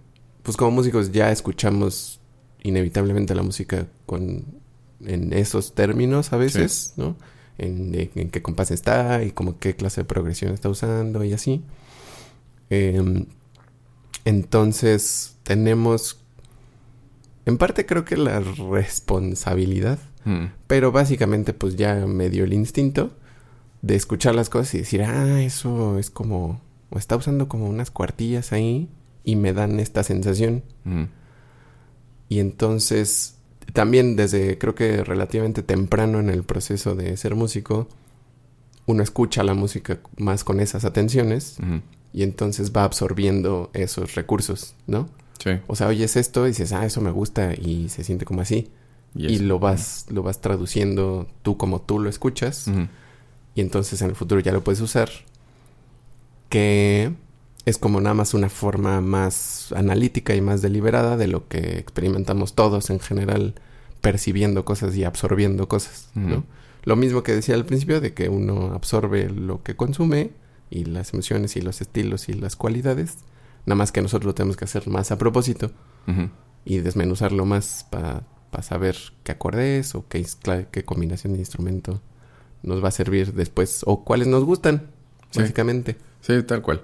[0.42, 2.20] pues como músicos ya escuchamos
[2.62, 4.44] inevitablemente la música con
[5.04, 7.16] en esos términos a veces, ¿no?
[7.58, 11.62] En, en, qué compás está y como qué clase de progresión está usando y así.
[12.70, 13.26] Em,
[14.24, 16.20] entonces tenemos,
[17.46, 20.46] en parte creo que la responsabilidad, hmm.
[20.66, 23.12] pero básicamente pues ya me dio el instinto
[23.82, 26.60] de escuchar las cosas y decir, ah, eso es como,
[26.90, 28.88] o está usando como unas cuartillas ahí
[29.24, 30.62] y me dan esta sensación.
[30.84, 31.04] Hmm.
[32.28, 33.34] Y entonces
[33.72, 37.88] también desde creo que relativamente temprano en el proceso de ser músico,
[38.86, 41.56] uno escucha la música más con esas atenciones
[42.12, 45.08] y entonces va absorbiendo esos recursos, ¿no?
[45.42, 45.50] Sí.
[45.66, 48.70] O sea, oyes esto y dices, ah, eso me gusta y se siente como así.
[49.16, 52.66] Y, lo vas, lo vas traduciendo tú como tú lo escuchas.
[53.54, 55.08] Y entonces en el futuro ya lo puedes usar.
[56.48, 57.12] Que
[57.64, 62.54] es como nada más una forma más analítica y más deliberada de lo que experimentamos
[62.54, 63.54] todos en general
[64.00, 66.44] percibiendo cosas y absorbiendo cosas, ¿no?
[66.84, 70.32] Lo mismo que decía al principio de que uno absorbe lo que consume
[70.68, 73.16] y las emociones y los estilos y las cualidades,
[73.64, 75.70] nada más que nosotros lo tenemos que hacer más a propósito
[76.66, 78.24] y desmenuzarlo más para
[78.62, 80.24] saber qué acorde es o qué,
[80.70, 82.00] qué combinación de instrumento
[82.62, 84.86] nos va a servir después o cuáles nos gustan,
[85.34, 85.96] básicamente.
[86.20, 86.80] Sí, tal cual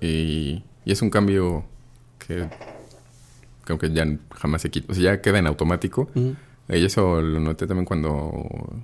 [0.00, 1.64] y, es un cambio
[2.18, 2.48] que
[3.64, 4.92] creo que ya jamás se quita.
[4.92, 6.10] O sea, ya queda en automático.
[6.68, 8.82] Y eso lo noté también cuando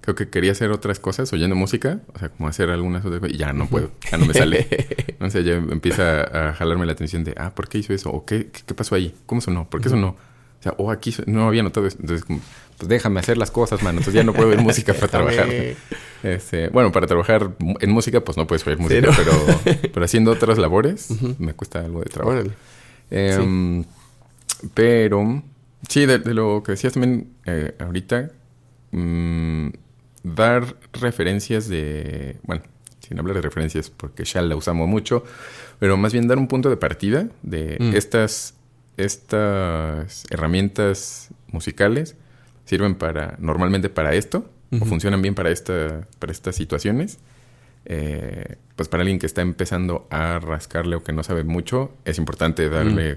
[0.00, 3.34] creo que quería hacer otras cosas oyendo música, o sea, como hacer algunas otras cosas,
[3.34, 4.68] y ya no puedo, ya no me sale.
[5.20, 8.10] no sé, ya empieza a jalarme la atención de, ah, ¿por qué hizo eso?
[8.10, 9.14] ¿O qué, qué, pasó ahí?
[9.26, 9.68] ¿Cómo sonó?
[9.68, 10.16] ¿Por qué sonó?
[10.66, 11.98] O sea, oh, aquí no había notado eso.
[12.00, 13.98] Entonces, pues déjame hacer las cosas, mano.
[13.98, 15.48] Entonces ya no puedo oír música para trabajar.
[16.22, 19.32] Este, bueno, para trabajar en música, pues no puedes oír música, pero,
[19.92, 22.48] pero haciendo otras labores me cuesta algo de trabajo.
[23.10, 23.84] Em,
[24.74, 25.42] pero,
[25.88, 28.30] sí, de, lo que decías también eh, ahorita,
[28.90, 29.68] mm,
[30.22, 32.62] dar referencias de, bueno,
[33.06, 35.24] sin hablar de referencias porque ya la usamos mucho,
[35.78, 37.94] pero más bien dar un punto de partida de mm.
[37.94, 38.54] estas,
[38.96, 42.16] estas herramientas musicales
[42.64, 47.18] sirven para, normalmente para esto, o funcionan bien para, esta, para estas situaciones.
[47.88, 52.18] Eh, pues para alguien que está empezando a rascarle o que no sabe mucho, es
[52.18, 53.16] importante darle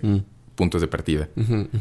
[0.56, 1.28] puntos de partida.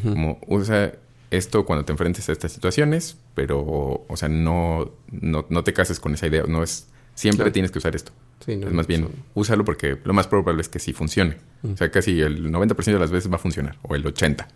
[0.03, 0.93] Como usa
[1.31, 6.15] esto cuando te enfrentes a estas situaciones, pero, o sea, no, no, te cases con
[6.15, 6.45] esa idea.
[6.49, 8.13] No es, siempre tienes que usar esto.
[8.49, 11.37] Es más bien, úsalo porque lo más probable es que sí funcione.
[11.63, 14.47] O sea, casi el 90% de las veces va a funcionar, o el 80%.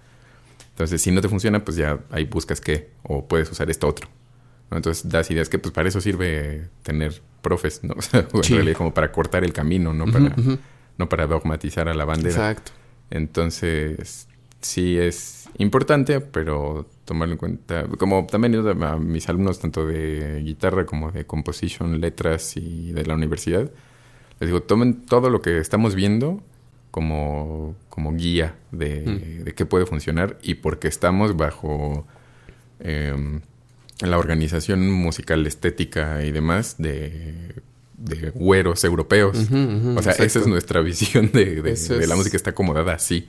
[0.71, 4.09] Entonces, si no te funciona, pues ya ahí buscas qué, o puedes usar esto otro.
[4.71, 7.95] Entonces, das ideas que pues para eso sirve tener profes, ¿no?
[8.33, 10.35] O sea, como para cortar el camino, no para,
[10.97, 12.31] no para dogmatizar a la bandera.
[12.31, 12.73] Exacto.
[13.11, 14.29] Entonces,
[14.63, 17.87] sí es importante, pero tomarlo en cuenta.
[17.99, 23.15] Como también a mis alumnos, tanto de guitarra como de composition, letras y de la
[23.15, 23.71] universidad,
[24.41, 26.43] les digo, tomen todo lo que estamos viendo
[26.91, 29.45] como, como guía de, mm.
[29.45, 32.07] de qué puede funcionar y porque estamos bajo
[32.81, 33.41] em,
[34.01, 37.55] la organización musical estética y demás de,
[37.97, 39.39] de güeros europeos.
[39.39, 43.29] o sea, esa es nuestra visión de, de, la música, está acomodada así.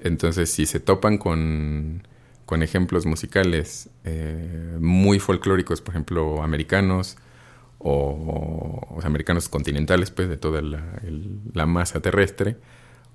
[0.00, 2.06] Entonces, si se topan con,
[2.46, 7.16] con ejemplos musicales eh, muy folclóricos, por ejemplo, americanos,
[7.78, 10.82] o, o americanos continentales, pues, de toda la,
[11.52, 12.56] la masa terrestre,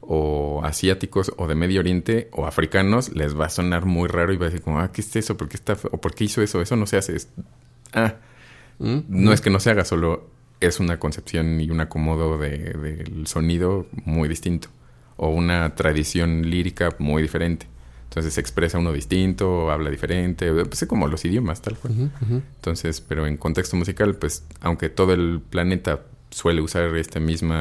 [0.06, 4.38] o asiáticos o de Medio Oriente o africanos, les va a sonar muy raro y
[4.38, 5.38] va a decir como, ah, ¿qué es eso?
[5.38, 5.78] ¿Por qué está?
[5.92, 6.62] ¿O por qué hizo eso?
[6.62, 7.18] Eso no se hace.
[7.94, 8.16] Ah,
[8.80, 9.44] mm, no es mm.
[9.44, 14.28] que no se haga, solo es una concepción y un acomodo del de, sonido muy
[14.28, 14.70] distinto.
[15.24, 17.68] O una tradición lírica muy diferente.
[18.10, 22.12] Entonces se expresa uno distinto, habla diferente, pues es como los idiomas, tal cual.
[22.58, 27.56] Entonces, pero en contexto musical, pues aunque todo el planeta suele usar este mismo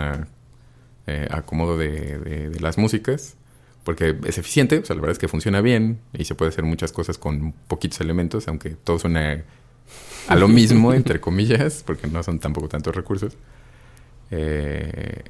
[1.07, 3.37] eh, acomodo de, de, las músicas,
[3.85, 6.64] porque es eficiente, o sea, la verdad es que funciona bien y se puede hacer
[6.64, 9.44] muchas cosas con poquitos elementos, aunque todo suena
[10.29, 13.38] a lo mismo, entre comillas, porque no son tampoco tantos recursos.
[14.31, 15.22] Eh,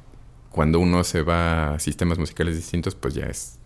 [0.53, 3.57] cuando uno se va a sistemas musicales distintos, pues ya es,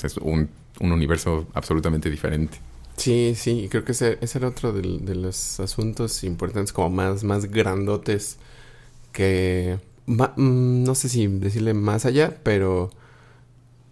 [0.00, 2.58] es un, un, universo absolutamente diferente.
[2.96, 7.24] Sí, sí, y creo que ese, ese era otro de, los asuntos importantes, como más,
[7.24, 8.38] más grandotes,
[9.10, 12.90] que mm, no sé si decirle más allá, pero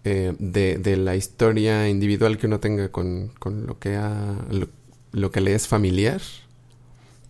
[0.05, 3.99] eh, de, de, la historia individual que uno tenga con, con lo, que
[5.11, 6.21] lo, que le es familiar,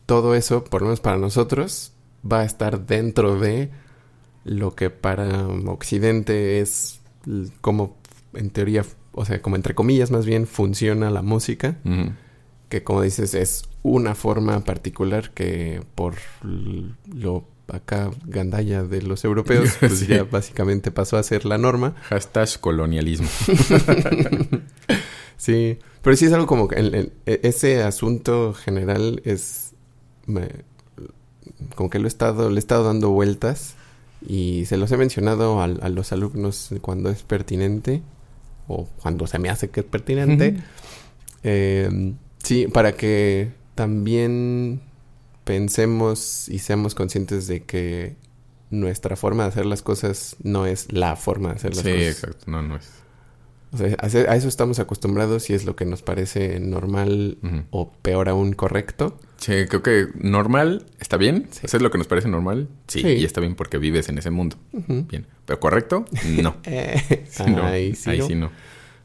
[0.06, 1.94] todo eso, por lo menos para nosotros,
[2.32, 3.72] va a estar dentro de
[4.50, 7.02] lo que para Occidente es
[7.62, 7.98] como
[8.34, 11.78] en teoría, o sea, como entre comillas más bien funciona la música,
[12.68, 19.70] que como dices es una forma particular que por lo acá gandalla de los europeos,
[19.80, 21.94] pues ya básicamente pasó a ser la norma.
[22.10, 23.30] Hashtag colonialismo.
[25.38, 29.76] sí, pero sí es algo como que e, ese asunto general es
[31.76, 33.76] como que lo he estado, le he estado dando vueltas
[34.28, 38.02] y se los he mencionado a, los alumnos cuando es pertinente
[38.68, 40.58] o cuando se me hace que es pertinente.
[41.44, 44.82] Em, sí, para que también
[45.46, 48.16] pensemos y seamos conscientes de que
[48.70, 52.00] nuestra forma de hacer las cosas no es la forma de hacer las cosas.
[52.00, 52.90] Sí, exacto, no, no es.
[53.72, 57.38] O sea, a eso estamos acostumbrados y es lo que nos parece normal
[57.70, 59.18] o peor aún correcto.
[59.38, 61.48] Sí, creo que normal está bien.
[61.62, 62.68] ¿Eso es lo que nos parece normal?
[62.88, 64.58] Sí, y está bien porque vives en ese mundo.
[64.72, 65.28] Bien.
[65.46, 66.06] ¿Pero correcto?
[66.42, 66.58] No.
[66.66, 67.26] Eh,
[67.64, 68.52] ahí, sí, no.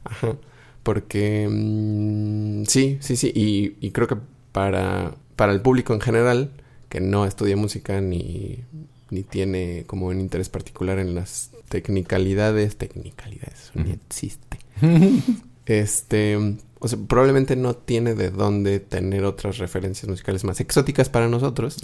[0.03, 0.35] Ajá.
[0.83, 3.31] Porque mm, sí, sí, sí.
[3.33, 4.17] Y, y creo que
[4.51, 6.51] para para el público en general,
[6.89, 8.63] que no estudia música ni,
[9.09, 14.59] ni tiene como un interés particular en las tecnicalidades, tecnicalidades, ni existe.
[15.65, 21.27] este, o sea, probablemente no tiene de dónde tener otras referencias musicales más exóticas para
[21.27, 21.77] nosotros.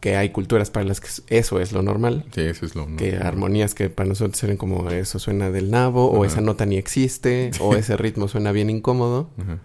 [0.00, 2.26] Que hay culturas para las que eso es lo normal.
[2.34, 2.98] Sí, eso es lo normal.
[2.98, 6.76] Que armonías que para nosotros eran como eso suena del nabo, o esa nota ni
[6.76, 9.30] existe, o ese ritmo suena bien incómodo.
[9.38, 9.58] Ajá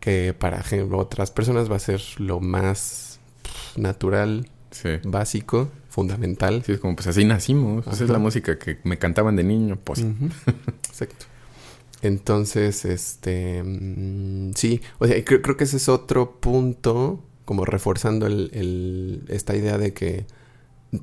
[0.00, 3.20] que para otras personas va a ser lo más
[3.76, 4.48] natural,
[5.04, 6.62] básico, fundamental.
[6.64, 7.86] Sí, es como pues así nacimos.
[7.86, 10.00] Esa es la música que me cantaban de niño, pues.
[10.88, 11.26] Exacto.
[12.02, 18.26] Entonces, este, mm, sí, o sea, creo, creo, que ese es otro punto, como reforzando
[18.26, 20.24] el, esta idea de que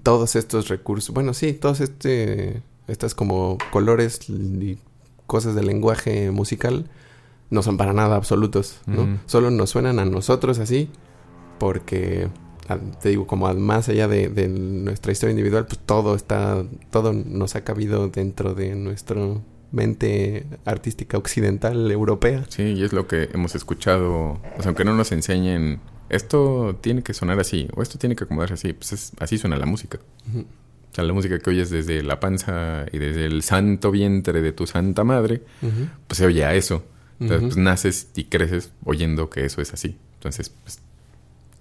[0.02, 4.80] todos estos recursos, bueno, sí, todos este, estas como colores y
[5.28, 6.90] cosas del lenguaje musical,
[7.50, 9.20] no son para nada absolutos, ¿no?
[9.26, 10.90] Solo nos suenan a nosotros así,
[11.60, 12.28] porque,
[13.02, 17.64] te digo, como más allá de, nuestra historia individual, pues todo está, todo nos ha
[17.64, 19.22] cabido dentro de nuestra
[19.72, 22.46] mente artística occidental europea.
[22.50, 27.04] Sí, y es lo que hemos escuchado, o sea, aunque no nos enseñen, esto tiene
[27.04, 30.00] que sonar así, o esto tiene que acomodarse así, pues es, así suena la música.
[30.34, 34.52] O sea, la música que oyes desde la panza y desde el santo vientre de
[34.52, 35.44] tu santa madre,
[36.08, 36.84] pues se oye a eso.
[37.20, 39.98] Entonces, pues naces y creces oyendo que eso es así.
[40.16, 40.80] Entonces, pues,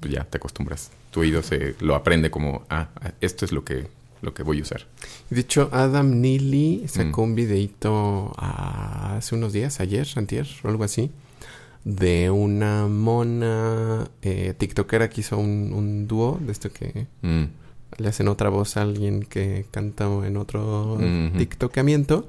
[0.06, 0.90] pues, ya te acostumbras.
[1.10, 2.88] Tu oído se lo aprende como, ah,
[3.20, 3.86] esto es lo que,
[4.22, 4.86] lo que voy a usar.
[5.30, 7.24] De hecho, Adam Neely sacó mm.
[7.24, 11.10] un videito hace unos días, ayer, antier, o algo así,
[11.84, 17.06] de una mona eh, tiktokera que hizo un, un dúo de esto que...
[17.22, 17.44] Mm.
[17.98, 20.98] Le hacen otra voz a alguien que canta en otro
[21.38, 22.28] tiktokamiento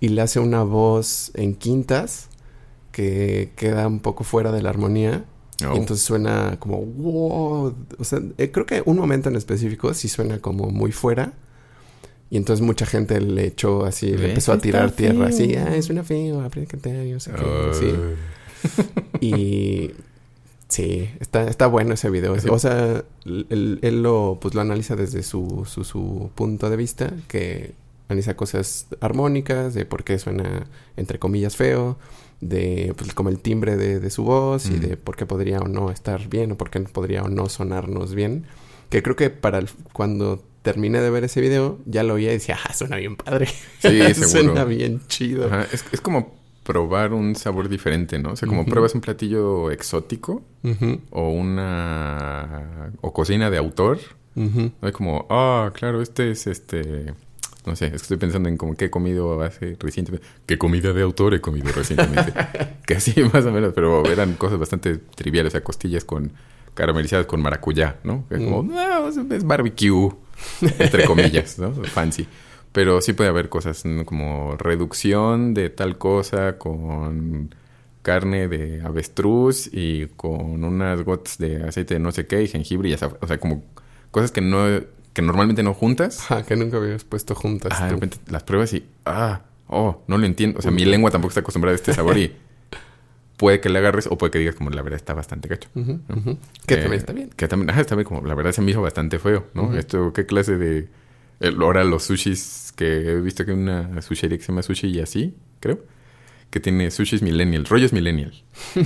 [0.00, 2.28] y le hace una voz en quintas
[2.92, 5.24] que queda un poco fuera de la armonía.
[5.60, 5.74] Y oh.
[5.74, 7.74] entonces suena como wow.
[7.98, 11.32] O sea, eh, creo que un momento en específico sí suena como muy fuera.
[12.30, 15.54] Y entonces mucha gente le echó así, le empezó a tirar tierra así.
[15.56, 18.16] Ah, suena feo, aprende a cantar, yo sé qué.
[19.26, 19.92] y
[20.68, 22.36] sí, está, está bueno ese video.
[22.50, 27.14] O sea, él, él, lo, pues, lo analiza desde su, su, su punto de vista,
[27.28, 27.72] que
[28.10, 30.66] analiza cosas armónicas, de por qué suena
[30.98, 31.96] entre comillas feo
[32.40, 35.90] de pues, como el timbre de, su voz y de por qué podría o no
[35.90, 38.46] estar bien o por qué podría o no sonarnos bien.
[38.90, 39.62] Que creo que para
[39.92, 43.48] cuando terminé de ver ese video, ya lo oía y decía, ah, suena bien padre.
[43.80, 45.48] Sí, suena bien chido.
[45.72, 48.32] Es, es, como probar un sabor diferente, ¿no?
[48.32, 48.70] O sea, como Ujú.
[48.70, 52.92] pruebas un platillo exótico Ujú, o una...
[53.00, 53.98] o cocina de autor,
[54.36, 54.72] ujú.
[54.80, 54.88] ¿no?
[54.88, 57.14] Es como, ah, claro, este es este...
[57.68, 60.26] No sé, es que estoy pensando en como qué he comido hace recientemente.
[60.46, 62.32] ¿Qué comida de autor he comido recientemente?
[62.86, 66.32] que así más o menos, pero eran cosas bastante triviales, o sea, costillas con
[66.74, 68.24] caramelizadas con maracuyá, ¿no?
[68.30, 68.68] Es como, Mm.
[68.68, 70.10] no, es- barbecue,
[70.78, 71.72] entre comillas, ¿no?
[71.84, 72.26] Fancy.
[72.72, 74.04] Pero sí puede haber cosas ¿no?
[74.04, 77.54] como reducción de tal cosa con
[78.02, 82.88] carne de avestruz y con unas gotas de aceite de no sé qué y jengibre
[82.90, 83.18] y azafrán.
[83.22, 83.64] O sea, como
[84.10, 84.66] cosas que no
[85.18, 86.20] que normalmente no juntas.
[86.20, 87.72] Ajá, que nunca habías puesto juntas.
[87.74, 90.60] Ah, de repente las pruebas y ah, oh, no lo entiendo.
[90.60, 92.32] O sea, mi lengua tampoco está acostumbrada a este sabor y
[93.36, 95.68] puede que le agarres o puede que digas como la verdad está bastante gacho.
[95.74, 97.30] Que Eh, también está bien.
[97.36, 99.76] Que también, ajá, está bien, como la verdad se me hizo bastante feo, ¿no?
[99.76, 100.88] Esto, ¿qué clase de.
[101.40, 104.86] el- ahora los sushis que he visto que hay una sushería que se llama Sushi
[104.88, 105.80] y así, creo.
[106.50, 108.32] Que tiene sushis millennial, rollos millennial.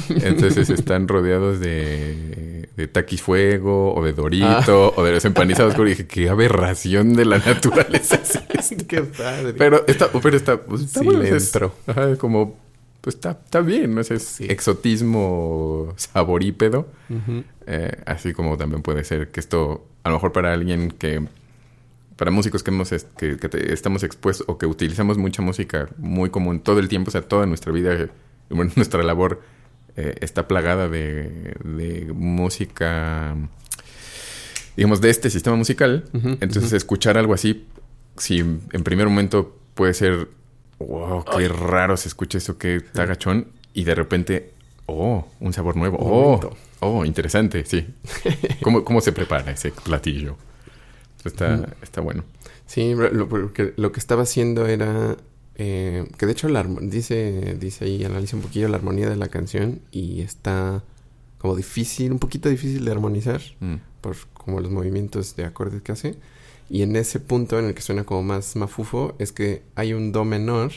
[0.09, 5.77] Entonces están rodeados de, de taquis fuego o de dorito o de los empanizados.
[5.79, 8.75] Y dije, qué aberración de la naturaleza es.
[8.89, 9.55] Qué padre.
[9.55, 11.53] Pero está, pero está, pues, está Sí, bueno, es-
[11.87, 12.59] ajá, como,
[13.01, 14.01] pues está, está bien, ¿no?
[14.01, 14.47] Es Sí.
[14.51, 16.89] exotismo saborípedo.
[17.67, 21.25] Eh, así como también puede ser que esto, a lo mejor para alguien que,
[22.17, 26.31] para músicos que, hemos, que, que te- estamos expuestos o que utilizamos mucha música muy
[26.31, 28.09] común todo el tiempo, o sea, toda nuestra vida, eh,
[28.51, 29.43] bueno, nuestra labor
[29.97, 33.35] eh, está plagada de, de música,
[34.77, 36.05] digamos, de este sistema musical.
[36.41, 37.67] Entonces, escuchar algo así,
[38.17, 40.29] si en primer momento puede ser,
[40.79, 44.53] wow, qué raro se escucha eso, qué tagachón, y de repente,
[44.87, 47.87] oh, un sabor nuevo, Un oh, oh, interesante, sí.
[48.63, 50.37] ¿Cómo, cómo se prepara ese platillo?
[51.25, 52.25] Está, está bueno.
[52.66, 55.16] Sí, lo, porque lo que estaba haciendo era
[55.57, 59.29] eh, que de hecho la dice dice ahí analiza un poquillo la armonía de la
[59.29, 60.83] canción y está
[61.39, 63.75] como difícil, un poquito difícil de armonizar Mm.
[64.01, 66.16] por como los movimientos de acordes que hace
[66.70, 70.11] y en ese punto en el que suena como más mafufo es que hay un
[70.12, 70.73] do menor,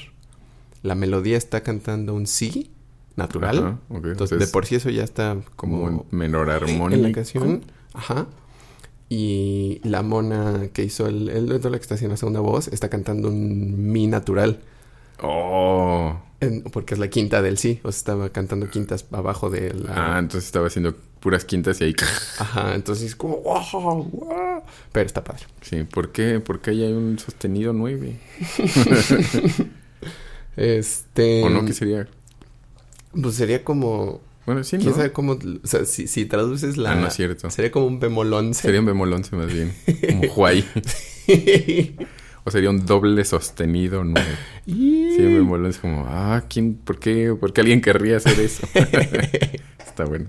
[0.84, 2.72] la melodía está cantando un si
[3.16, 3.96] natural, Ajá, ok.
[3.96, 6.93] entonces Entonces, de por sí eso ya está como como menor armónico.
[6.96, 7.62] en la canción.
[7.93, 8.28] Ajá.
[9.10, 12.68] Y la mona que hizo el, el dueto, la que está haciendo la segunda voz,
[12.70, 14.60] está cantando un mi natural.
[15.22, 16.16] Oh.
[16.41, 17.80] en- porque es la quinta del sí.
[17.84, 20.16] O sea, estaba cantando quintas abajo de la.
[20.16, 21.95] Ah, entonces estaba haciendo puras quintas y ahí...
[22.39, 22.76] Ajá.
[22.76, 23.38] Entonces es como.
[23.38, 24.64] wow, wow.
[24.91, 25.43] Pero está padre.
[25.62, 26.39] Sí, ¿por qué?
[26.39, 28.20] Porque ahí hay un sostenido 9.
[30.58, 31.43] Este.
[31.43, 31.66] ¿O no?
[31.66, 32.08] ¿Qué sería?
[33.22, 34.22] Pues sería como.
[34.46, 34.96] Bueno, sí, ¿Quién ¿no?
[34.96, 35.34] sabe cómo?
[35.64, 36.91] O sea, si, si traduces la.
[36.91, 37.50] Ah, no es cierto.
[37.50, 38.54] Sería como un bemol.
[38.54, 39.74] Sería un bemol 11 más bien.
[40.08, 40.64] Como Huay.
[42.43, 44.28] o sería un doble sostenido 9.
[44.66, 46.06] Sí, un bemol 11 como...
[46.10, 46.76] Ah, ¿quién?
[46.76, 47.34] ¿Por qué?
[47.39, 48.68] ¿Por qué alguien querría hacer eso?
[48.74, 50.26] Está bueno.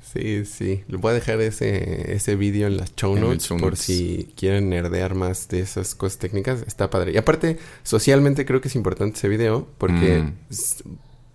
[0.00, 0.82] Sí, sí.
[0.88, 3.80] Les voy a dejar ese, ese vídeo en las show notes show por notes.
[3.80, 6.64] si quieren nerdear más de esas cosas técnicas.
[6.66, 7.12] Está padre.
[7.12, 10.32] Y aparte, socialmente creo que es importante ese video porque, Mm.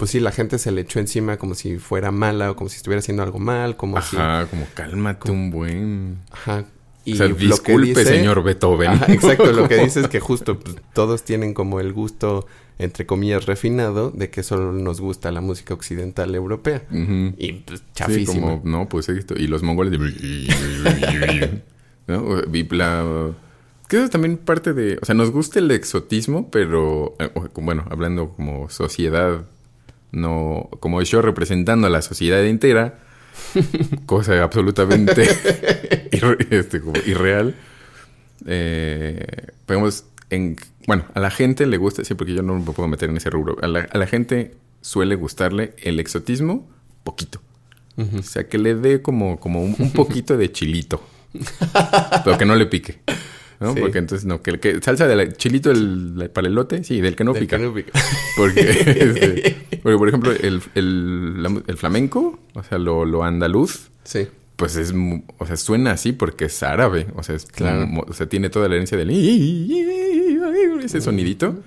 [0.01, 2.77] Pues sí, la gente se le echó encima como si fuera mala o como si
[2.77, 3.99] estuviera haciendo algo mal, como.
[3.99, 6.17] Ajá, como cálmate un buen...
[6.31, 6.65] Ajá.
[7.05, 8.89] Y o sea, lo que disculpe, dice- señor Beethoven.
[8.89, 9.51] Ajá, exacto.
[9.51, 12.47] Lo que dice es que justo pues, todos tienen como el gusto,
[12.79, 16.81] entre comillas, refinado de que solo nos gusta la música occidental europea.
[16.89, 17.35] Ujú.
[17.37, 18.59] Y pues Sí, chafísimo.
[18.59, 19.35] como, no, pues esto.
[19.37, 19.97] Y los mongoles de...
[22.07, 22.39] ¿No?
[22.51, 23.31] Y la...
[23.87, 24.97] Que eso es también parte de...
[25.01, 27.15] O sea, nos gusta el exotismo, pero...
[27.19, 29.45] eh, Bueno, hablando como sociedad,
[30.11, 30.69] no...
[30.79, 32.99] Como yo representando a la sociedad entera,
[34.05, 35.23] cosa absolutamente
[36.49, 37.55] este, como irreal.
[38.45, 40.05] Eh, podemos...
[40.29, 40.55] En,
[40.87, 42.03] bueno, a la gente le gusta...
[42.03, 43.57] Sí, porque yo no me puedo meter en ese rubro.
[43.61, 46.67] A la, a la gente suele gustarle el exotismo
[47.03, 47.41] poquito.
[47.97, 51.03] O sea, que le dé como, como un, un poquito de chilito.
[52.23, 52.99] pero que no le pique.
[53.61, 53.73] ¿No?
[53.73, 53.79] Sí.
[53.79, 57.15] Porque entonces, no, que, el que salsa de chilito el, para el elote, sí, del
[57.15, 57.57] que no Del pica.
[57.57, 57.91] que no pica.
[58.35, 64.27] Porque, este, porque, por ejemplo, el, el, el flamenco, o sea, lo, lo andaluz, Sí.
[64.55, 64.93] pues es,
[65.37, 67.07] o sea, suena así porque es árabe.
[67.15, 67.81] O sea, es Claro.
[67.81, 69.09] como- o sea, tiene toda la herencia del
[70.83, 71.63] ese sonidito.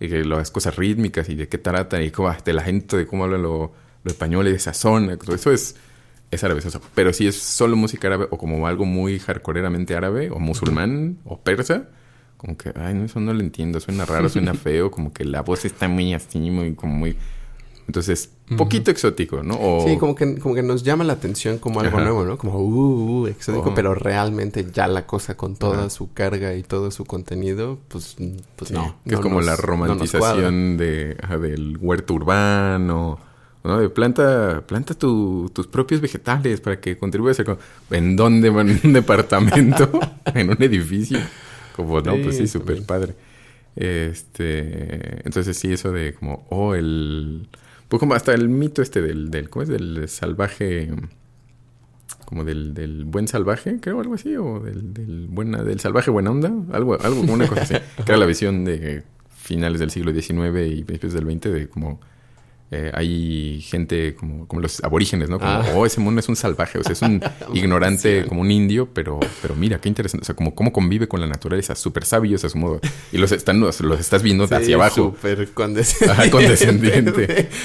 [0.00, 3.06] Y que las cosas rítmicas y de qué tarata y cómo, de la gente, de
[3.06, 3.72] cómo habla lo,
[4.02, 5.16] lo español y de esa zona.
[5.16, 5.76] Todo eso es,
[6.30, 6.60] es árabe.
[6.64, 6.80] eso.
[6.94, 11.38] Pero si es solo música árabe o como algo muy hardcoreeramente árabe o musulmán o
[11.40, 11.88] persa,
[12.36, 13.80] como que, ay, no, eso no lo entiendo.
[13.80, 14.90] Suena raro, suena feo.
[14.90, 17.16] Como que la voz está muy así, muy, como muy...
[17.86, 19.56] Entonces, poquito exótico, ¿no?
[19.60, 19.86] O...
[19.86, 22.04] Sí, como que, como que nos llama la atención como algo Ajá.
[22.04, 22.38] nuevo, ¿no?
[22.38, 23.74] Como, uh, uh, exótico, Oh.
[23.74, 25.90] pero realmente ya la cosa con toda Ajá.
[25.90, 28.16] su carga y todo su contenido, pues,
[28.56, 28.96] pues Sí, no.
[29.06, 33.18] que es como nos- la no romantización de, del huerto urbano,
[33.64, 33.78] ¿no?
[33.80, 37.56] De planta, planta tu- tus propios vegetales para que contribuyas a...
[37.90, 38.48] ¿En dónde?
[38.48, 39.90] ¿En un departamento?
[40.34, 41.18] ¿En un edificio?
[41.74, 43.14] Como, no, pues sí, súper padre.
[43.74, 47.48] Este, entonces sí, eso de como, oh, el...
[47.88, 49.68] Pues como hasta el mito este del, del ¿cómo es?
[49.68, 50.90] Del salvaje...
[52.26, 56.30] Como del, del buen salvaje, creo, algo así, o del, del buena, del salvaje buena
[56.30, 59.02] onda, algo, algo como una cosa así, que era la visión de
[59.36, 62.00] finales del siglo XIX y principios del XX de como
[62.74, 65.38] eh, hay gente como, como los aborígenes, ¿no?
[65.38, 65.64] Como, Ah.
[65.74, 67.22] oh, ese mono es un salvaje, o sea, es un
[67.54, 71.20] ignorante como un indio, pero, pero mira, qué interesante, o sea, como cómo convive con
[71.20, 72.80] la naturaleza, súper sabios a su modo,
[73.12, 74.94] y los, están, los, los estás viendo Sí, hacia abajo.
[75.14, 76.12] Súper condescendiente.
[76.22, 77.48] Ajá, condescendiente.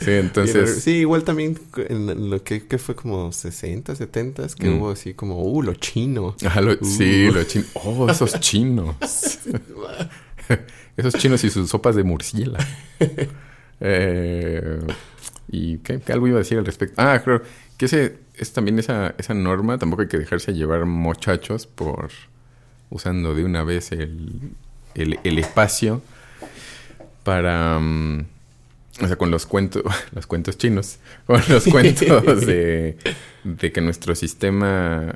[0.00, 0.82] Sí, entonces...
[0.82, 4.78] Sí, igual también en lo que, que fue como 60, 70, que Mm.
[4.78, 6.34] hubo así como, uh, lo chino.
[6.42, 7.32] Ajá, lo- sí, Uh.
[7.34, 7.68] los chinos.
[7.74, 8.96] Oh, esos chinos.
[10.96, 12.64] esos chinos y sus sopas de murciélago.
[13.80, 14.78] Eh,
[15.48, 16.94] ¿Y qué, algo iba a decir al respecto?
[17.02, 17.42] Ah, creo
[17.76, 19.78] que ese es también esa, esa norma.
[19.78, 22.10] Tampoco hay que dejarse llevar muchachos por
[22.90, 24.52] usando de una vez el,
[24.94, 26.02] el, el espacio
[27.24, 27.78] para...
[27.78, 28.26] mm,
[29.02, 32.96] o sea, con los cuentos, los cuentos chinos, con los cuentos de,
[33.44, 35.14] de que nuestro sistema,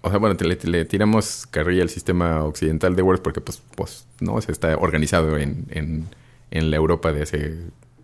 [0.00, 3.60] o sea, bueno, te- le, le tiramos carrilla al sistema occidental de Word porque, pues,
[3.76, 6.06] pues no, se está organizado en, en,
[6.52, 7.56] en la Europa de hace,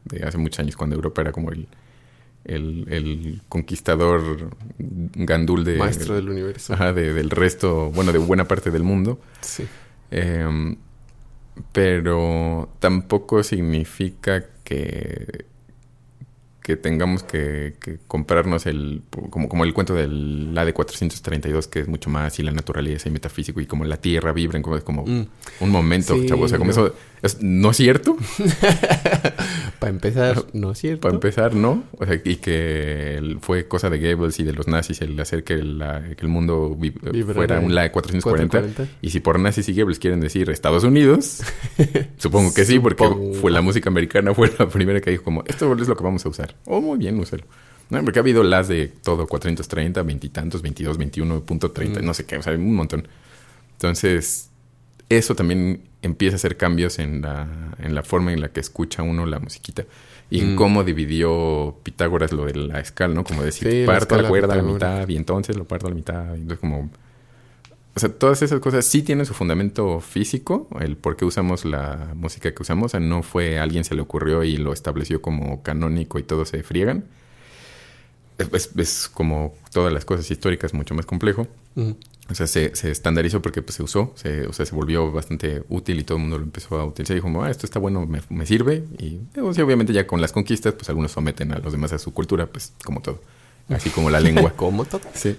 [0.04, 1.68] de hace muchos años, cuando Europa era como el,
[2.44, 6.72] el, el conquistador gandul de, Maestro del universo.
[6.74, 9.20] ajá, de- del resto, bueno, de buena parte del mundo.
[9.42, 9.64] Sí.
[10.10, 10.76] Em,
[11.72, 15.44] pero tampoco significa que,
[16.68, 19.00] que tengamos que, que comprarnos el
[19.30, 23.08] como, como el cuento del la de 432 que es mucho más y la naturaleza
[23.08, 25.26] y metafísico y como la tierra vibra como, es como Mm.
[25.60, 26.72] un momento Sí, chavo o sea como no.
[26.72, 28.18] eso es no es cierto
[29.78, 31.02] Para empezar, ¿no es cierto?
[31.02, 35.00] para empezar no o sea y que fue cosa de Goebbels y de los nazis
[35.02, 38.98] el hacer que, la- que el mundo vi- Vibrara fuera un la de 440 440.
[39.00, 41.42] y si por nazis y Goebbels quieren decir Estados Unidos,
[42.18, 43.34] supongo que sí, porque Supongo.
[43.34, 46.26] fue la música americana, fue la primera que dijo como, esto es lo que vamos
[46.26, 46.56] a usar.
[46.64, 47.44] Oh, muy bien, úsalo.
[47.90, 52.04] No, porque ha habido las de todo, 430, veintitantos, 22, 21, punto 30, Mm.
[52.04, 53.06] no sé qué, o sea, un montón.
[53.72, 54.50] Entonces,
[55.08, 59.02] eso también empieza a hacer cambios en la, en la forma en la que escucha
[59.02, 59.84] uno la musiquita.
[60.30, 60.56] Y en Mm.
[60.56, 63.24] cómo dividió Pitágoras lo de la escala, ¿no?
[63.24, 65.86] Como decir, Sí, la parto la escala cuerda a la mitad y entonces lo parto
[65.86, 66.34] a la mitad.
[66.34, 66.90] Y entonces como...
[67.96, 72.12] O sea, todas esas cosas sí tienen su fundamento físico, el por qué usamos la
[72.14, 72.86] música que usamos.
[72.86, 76.50] O sea, no fue alguien se le ocurrió y lo estableció como canónico y todos
[76.50, 77.04] se friegan.
[78.36, 81.48] Es, es- es como todas las cosas históricas, mucho más complejo.
[81.74, 81.90] Mm.
[82.30, 85.62] O sea, se, se estandarizó porque pues, se usó, se, o sea, se volvió bastante
[85.68, 87.16] útil y todo el mundo lo empezó a utilizar.
[87.16, 88.84] Y dijo, ah, esto está bueno, me, me sirve.
[88.98, 91.98] Y o sea, obviamente ya con las conquistas, pues algunos someten a los demás a
[91.98, 93.20] su cultura, pues como todo.
[93.70, 94.52] Así como la lengua.
[94.56, 95.02] Como todo.
[95.12, 95.36] Sí.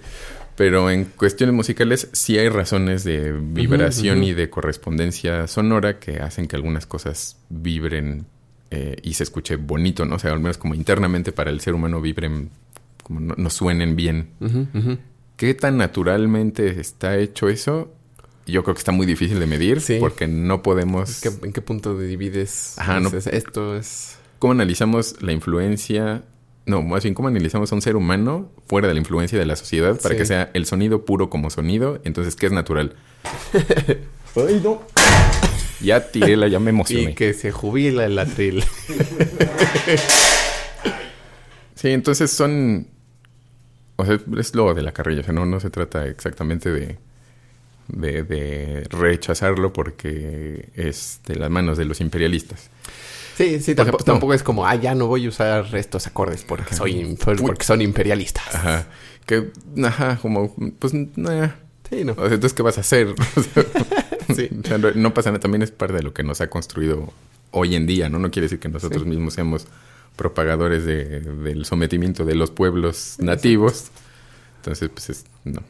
[0.56, 6.48] Pero en cuestiones musicales sí hay razones de vibración y de correspondencia sonora que hacen
[6.48, 8.26] que algunas cosas vibren
[8.70, 10.16] eh, y se escuche bonito, ¿no?
[10.16, 12.50] O sea, al menos como internamente para el ser humano vibren,
[13.04, 14.32] como no, no suenen bien.
[14.42, 14.98] Ujú.
[15.40, 17.94] ¿Qué tan naturalmente está hecho eso?
[18.46, 19.96] Yo creo que está muy difícil de medir Sí.
[19.98, 21.22] porque no podemos...
[21.22, 22.74] ¿Qué- ¿En qué punto divides?
[22.78, 24.18] Ajá, no- Dices, Esto es...
[24.40, 26.24] ¿Cómo analizamos la influencia?
[26.66, 29.56] No, más bien, ¿cómo analizamos a un ser humano fuera de la influencia de la
[29.56, 30.20] sociedad para Sí.
[30.20, 32.02] que sea el sonido puro como sonido?
[32.04, 32.98] Entonces, ¿qué es natural?
[34.36, 34.82] ¡Ay, no!
[35.80, 37.12] Ya tiré la, ya me emocioné.
[37.12, 38.62] Y que se jubila el atril.
[41.76, 42.88] Sí, entonces son...
[44.00, 45.22] O sea, es lo de la carrilla.
[45.22, 46.98] O sea, no, no se trata exactamente de,
[47.88, 52.70] de, de rechazarlo porque es de las manos de los imperialistas.
[53.36, 54.14] Sí, sí, O sea, tampo- pues, no.
[54.14, 57.82] tampoco es como, ah, ya no voy a usar estos acordes porque soy porque son
[57.82, 58.54] imperialistas.
[58.56, 58.88] Ajá.
[59.26, 59.50] Que,
[59.84, 61.50] ajá, como, pues, nah.
[61.90, 62.12] Sí, no.
[62.14, 63.08] O sea, entonces, ¿qué vas a hacer?
[63.36, 63.64] O sea,
[64.36, 64.48] Sí.
[64.64, 65.40] o sea, no, no pasa nada.
[65.40, 67.12] También es parte de lo que nos ha construido
[67.52, 68.20] hoy en día, ¿no?
[68.20, 69.10] No quiere decir que nosotros Sí.
[69.10, 69.66] mismos seamos
[70.16, 73.86] propagadores de- del sometimiento de los pueblos nativos.
[74.58, 75.62] Entonces, pues, es, no.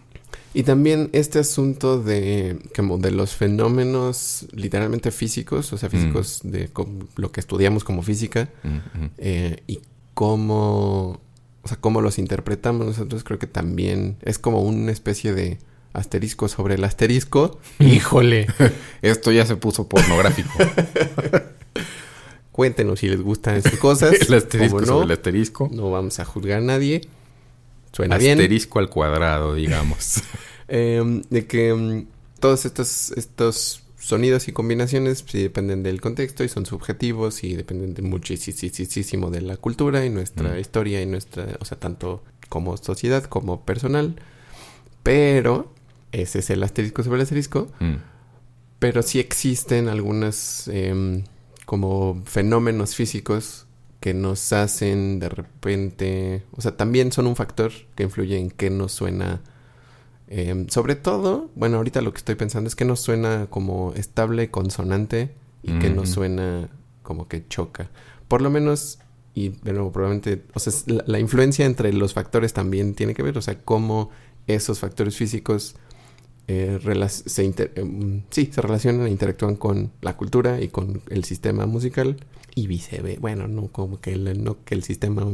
[0.54, 6.72] Y también este asunto de como de los fenómenos literalmente físicos, o sea, físicos de
[7.18, 9.10] lo que estudiamos como física Mm, mm.
[9.20, 9.80] eh, y
[10.16, 11.22] cómo,
[11.62, 15.60] o sea, cómo los interpretamos nosotros, creo que también es como una especie de
[15.94, 17.60] asterisco sobre el asterisco.
[17.80, 18.48] Híjole.
[19.04, 20.50] Esto ya se puso pornográfico.
[22.52, 24.14] Cuéntenos si les gustan esas cosas.
[24.28, 25.04] el asterisco ¿Cómo sobre no?
[25.06, 25.70] el asterisco.
[25.72, 27.02] No vamos a juzgar a nadie.
[27.91, 28.38] Suena bien.
[28.39, 30.22] Asterisco al cuadrado, digamos.
[30.72, 32.06] Eh, de que mm,
[32.39, 37.95] todos estos, estos sonidos y combinaciones sí dependen del contexto y son subjetivos y dependen
[37.95, 40.60] de muchísimo de la cultura y nuestra Mm.
[40.60, 44.16] historia y nuestra, o sea, tanto como sociedad como personal.
[45.02, 45.74] Pero
[46.12, 47.68] ese es el asterisco sobre el asterisco.
[47.80, 47.95] Mm.
[48.78, 51.24] Pero sí existen algunas em,
[51.70, 53.67] como fenómenos físicos
[53.99, 58.72] que nos hacen de repente, o sea, también son un factor que influye en qué
[58.72, 59.41] nos suena.
[60.30, 64.49] em, sobre todo, bueno, ahorita lo que estoy pensando es que nos suena como estable,
[64.49, 66.70] consonante y que nos suena
[67.03, 67.91] como que choca.
[68.28, 68.97] Por lo menos,
[69.36, 73.22] y de nuevo, probablemente, o sea, la, la influencia entre los factores también tiene que
[73.22, 74.09] ver, o sea, cómo
[74.47, 75.76] esos factores físicos
[76.50, 76.80] eh,
[77.10, 81.66] se, inter- em, sí, se relacionan e interactúan con la cultura y con el sistema
[81.68, 82.18] musical
[82.56, 83.20] y viceversa.
[83.22, 85.28] Bueno, no como que el, no que el sistema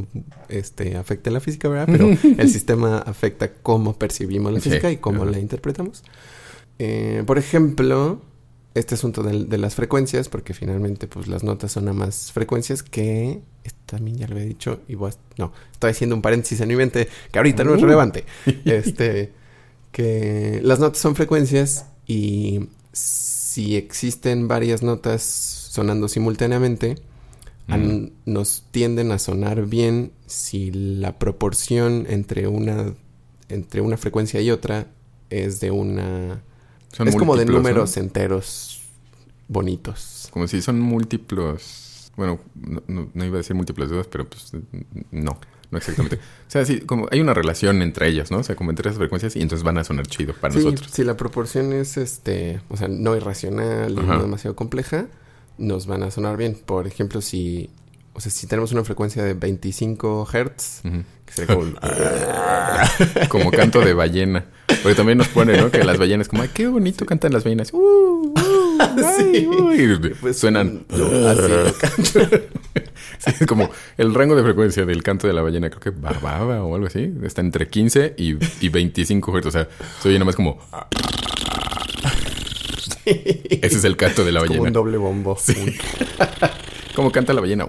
[0.50, 1.88] este, afecte la física, ¿verdad?
[1.92, 6.04] Pero el sistema afecta cómo percibimos la Sí, física y cómo la interpretamos.
[6.80, 8.22] Eh, por ejemplo,
[8.74, 12.84] este asunto de, de las frecuencias, porque finalmente pues las notas son a más frecuencias
[12.84, 13.42] que...
[13.64, 16.68] esto También ya lo había dicho y voy a- No, estoy haciendo un paréntesis en
[16.68, 17.86] mi mente que ahorita no es Uh.
[17.86, 18.26] relevante.
[18.66, 19.32] Este,
[19.96, 26.96] que las notas son frecuencias y si existen varias notas sonando simultáneamente,
[27.70, 32.94] an- nos tienden a sonar bien si la proporción entre una
[33.48, 34.88] entre una frecuencia y otra
[35.30, 36.42] es de una
[36.92, 38.82] Son es como de números enteros
[39.48, 40.28] bonitos.
[40.32, 42.12] Como si son múltiplos.
[42.18, 42.42] Bueno,
[42.88, 44.52] no, iba a decir múltiplos de dos, pero pues
[45.12, 45.40] no,
[45.76, 46.16] no exactamente.
[46.16, 48.38] o sea, sí, como hay una relación entre ellas, ¿no?
[48.40, 50.92] O sea, como entre esas frecuencias y entonces van a sonar chido para Sí, nosotros.
[50.92, 54.16] si la proporción es este, o sea, no irracional y Ajá.
[54.16, 55.08] no demasiado compleja,
[55.58, 56.58] nos van a sonar bien.
[56.66, 57.70] Por ejemplo, si
[58.14, 60.82] o sea, si tenemos una frecuencia de 25 Hz,
[61.26, 61.66] que sería como
[63.30, 64.46] Como canto de ballena.
[64.82, 65.70] Porque también nos pone, ¿no?
[65.72, 67.74] Que las ballenas, como, ay, qué bonito cantan las ballenas.
[67.74, 68.34] Uh, uh,
[69.18, 69.48] Sí.
[69.48, 70.34] uy.
[70.34, 70.86] Suenan.
[70.90, 72.32] así.
[73.18, 76.64] Sí, es como el rango de frecuencia del canto de la ballena, creo que barbaba
[76.64, 79.46] o algo así, está entre 15 y, y 25 Hz.
[79.46, 79.68] O sea,
[80.02, 80.60] se oye nomás como.
[83.06, 84.74] Ese es el canto de la como un ballena.
[84.74, 85.38] doble bombo.
[86.96, 87.68] ¿Cómo canta la ballena?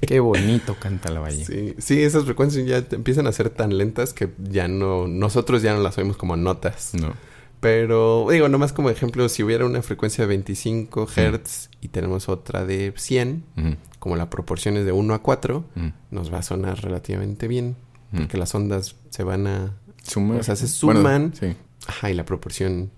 [0.00, 1.44] Qué bonito canta la ballena.
[1.46, 5.62] Sí, sí, esas frecuencias ya te- empiezan a ser tan lentas que ya no, nosotros
[5.62, 6.92] ya no las oímos como notas.
[6.94, 7.14] No.
[7.60, 12.64] Pero, digo, nomás como ejemplo, si hubiera una frecuencia de 25 Hz y tenemos otra
[12.66, 16.42] de 100, Ujú, como la proporción es de 1 a 4, ujú, nos va a
[16.42, 17.76] sonar relativamente bien.
[18.16, 19.74] Porque las ondas se van a...
[20.02, 20.40] Sumar.
[20.40, 21.32] O sea, se Bueno, suman.
[21.34, 21.56] sí.
[21.88, 22.90] Ajá, y la proporción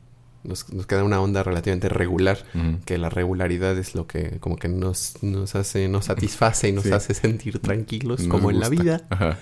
[0.44, 2.38] nos, nos queda una onda relativamente regular.
[2.84, 6.84] Que la regularidad es lo que como que nos, nos hace, nos satisface y nos
[6.84, 6.92] Sí.
[6.92, 9.06] hace sentir tranquilos Nos como en la vida.
[9.10, 9.38] Ajá.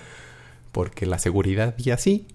[0.71, 2.27] Porque la seguridad y así.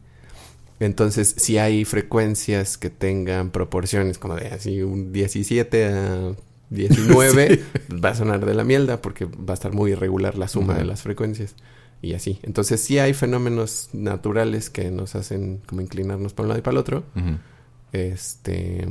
[0.84, 6.32] Entonces, si hay frecuencias que tengan proporciones como de así un 17 a
[6.70, 7.62] 19,
[8.04, 10.84] va a sonar de la mierda porque va a estar muy irregular la suma de
[10.84, 11.54] las frecuencias.
[12.00, 12.40] Y así.
[12.42, 16.72] Entonces, sí hay fenómenos naturales que nos hacen como inclinarnos para un lado y para
[16.72, 17.04] el otro.
[17.92, 18.88] Este,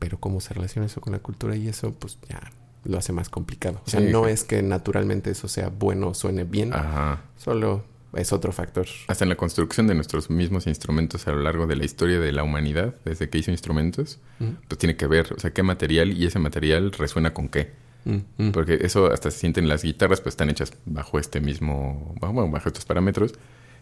[0.00, 2.40] pero cómo se relaciona eso con la cultura y eso, pues ya
[2.84, 3.80] lo hace más complicado.
[3.86, 7.22] O sea, Sí, no es que naturalmente eso sea bueno o suene bien, Ajá.
[7.36, 7.84] solo
[8.16, 8.86] es otro factor.
[9.08, 12.32] Hasta en la construcción de nuestros mismos instrumentos a lo largo de la historia de
[12.32, 16.12] la humanidad, desde que hizo instrumentos, Mm, pues tiene que ver, o sea, qué material
[16.12, 17.72] y ese material resuena con qué.
[18.04, 18.50] mm, mm.
[18.52, 22.50] Porque eso hasta se siente en las guitarras, pues están hechas bajo este mismo, bueno,
[22.50, 23.32] bajo estos parámetros.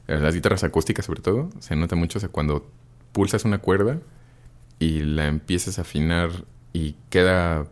[0.09, 2.71] Eh, Las guitarras acústicas, sobre todo, se nota mucho, o sea, cuando
[3.13, 3.99] pulsas una cuerda
[4.79, 6.31] y la empiezas a afinar
[6.73, 7.67] y queda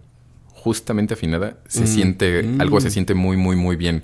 [0.62, 2.60] justamente afinada, se Mm, siente, mm.
[2.60, 4.02] algo se siente muy, muy, muy bien.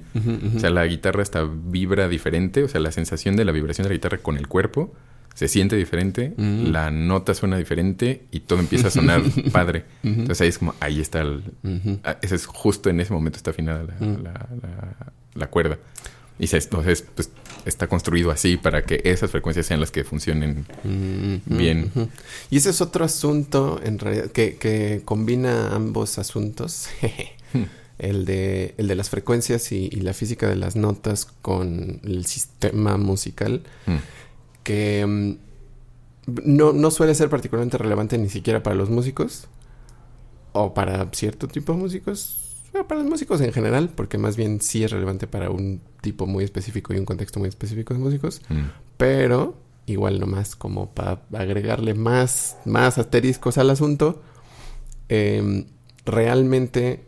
[0.57, 3.91] O sea, la guitarra hasta vibra diferente, o sea, la sensación de la vibración de
[3.91, 4.95] la guitarra con el cuerpo
[5.35, 6.73] se siente diferente, Mm.
[6.73, 9.21] la nota suena diferente y todo empieza a sonar
[9.53, 9.85] padre.
[10.03, 11.43] Entonces ahí es como, ahí está el...
[12.05, 14.23] Ah, Ese es justo en ese momento está afinada la, Mm.
[14.25, 14.33] la,
[14.63, 15.77] la- la cuerda.
[16.39, 17.31] Y se, entonces, pues,
[17.67, 20.67] está construido así para que esas frecuencias sean las que funcionen.
[20.85, 21.91] Mm, Bien.
[21.95, 22.09] ujú.
[22.51, 26.89] Y ese es otro asunto, en realidad, que, que combina ambos asuntos.
[27.99, 32.25] el, de, el de las frecuencias y, y la física de las notas con el
[32.27, 33.63] sistema musical.
[33.87, 33.97] Mm.
[34.63, 35.33] que mm,
[36.45, 39.47] no, no suele ser particularmente relevante ni siquiera para los músicos
[40.53, 42.46] o para cierto tipo de músicos,
[42.85, 46.45] para los músicos en general, porque más bien sí es relevante para un tipo muy
[46.45, 48.71] específico y un contexto muy específico de músicos, Mm.
[48.97, 49.57] pero
[49.87, 54.23] igual nomás como para agregarle más, más asteriscos al asunto,
[55.09, 55.67] em,
[56.05, 57.05] realmente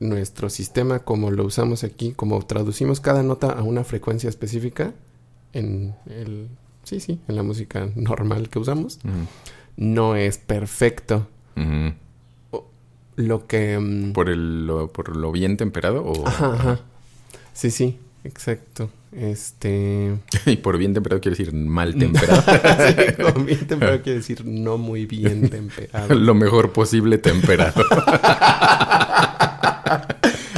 [0.00, 4.94] nuestro sistema, como lo usamos aquí, como traducimos cada nota a una frecuencia específica
[5.52, 6.48] en el,
[6.82, 9.26] sí, sí, en la música normal que usamos, Ujú.
[9.76, 11.28] no es perfecto.
[11.56, 11.94] Ujú.
[13.16, 13.78] Lo que...
[13.78, 16.02] mm, ¿Por, el, lo, ¿Por lo bien temperado?
[16.04, 16.26] O...
[16.26, 16.80] Ajá, ajá.
[17.52, 18.90] Sí, sí, exacto.
[19.12, 20.16] Este...
[20.46, 22.42] y por bien temperado quiere decir mal temperado.
[22.42, 26.14] Sí, bien temperado quiere decir no muy bien temperado.
[26.14, 27.84] lo mejor posible temperado.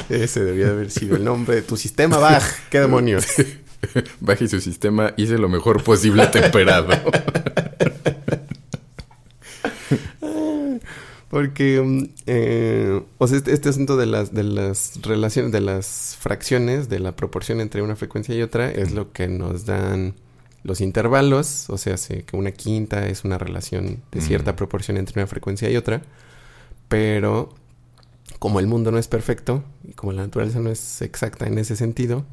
[0.08, 2.44] Ese debía de haber sido el nombre de tu sistema, Bach.
[2.70, 3.26] ¿Qué demonios?
[4.20, 6.88] Baje su sistema, hice lo mejor posible temperado.
[11.34, 16.16] Porque, mm, eh, o sea, este, este asunto de las, de las relaciones, de las
[16.20, 20.14] fracciones, de la proporción entre una frecuencia y otra, es lo que nos dan
[20.62, 21.68] los intervalos.
[21.70, 24.56] O sea, sé que una quinta es una relación de cierta Mm.
[24.56, 26.02] proporción entre una frecuencia y otra.
[26.86, 27.52] Pero,
[28.38, 31.74] como el mundo no es perfecto, y como la naturaleza no es exacta en ese
[31.74, 32.26] sentido,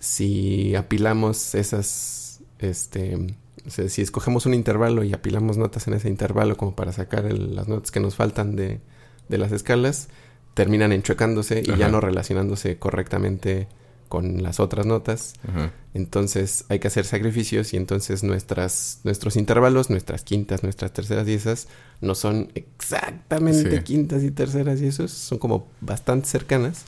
[0.00, 3.36] si apilamos esas, este,
[3.66, 7.26] o sea, si escogemos un intervalo y apilamos notas en ese intervalo como para sacar
[7.26, 8.80] el- las notas que nos faltan de,
[9.28, 10.08] de las escalas,
[10.54, 13.68] terminan enchuecándose y ya no relacionándose correctamente
[14.08, 15.34] con las otras notas.
[15.48, 15.72] Ajá.
[15.92, 21.34] Entonces hay que hacer sacrificios y entonces nuestras, nuestros intervalos, nuestras quintas, nuestras terceras y
[21.34, 21.66] esas,
[22.00, 23.82] no son exactamente Sí.
[23.82, 26.84] quintas y terceras y esos, son como bastante cercanas.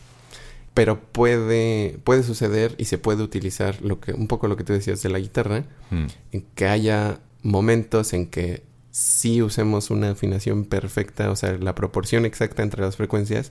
[0.78, 4.72] Pero puede, puede suceder y se puede utilizar lo que, un poco lo que tú
[4.72, 6.06] decías de la guitarra, Mm.
[6.32, 8.62] en que haya momentos en que
[8.92, 13.50] sí usemos una afinación perfecta, o sea, la proporción exacta entre las frecuencias,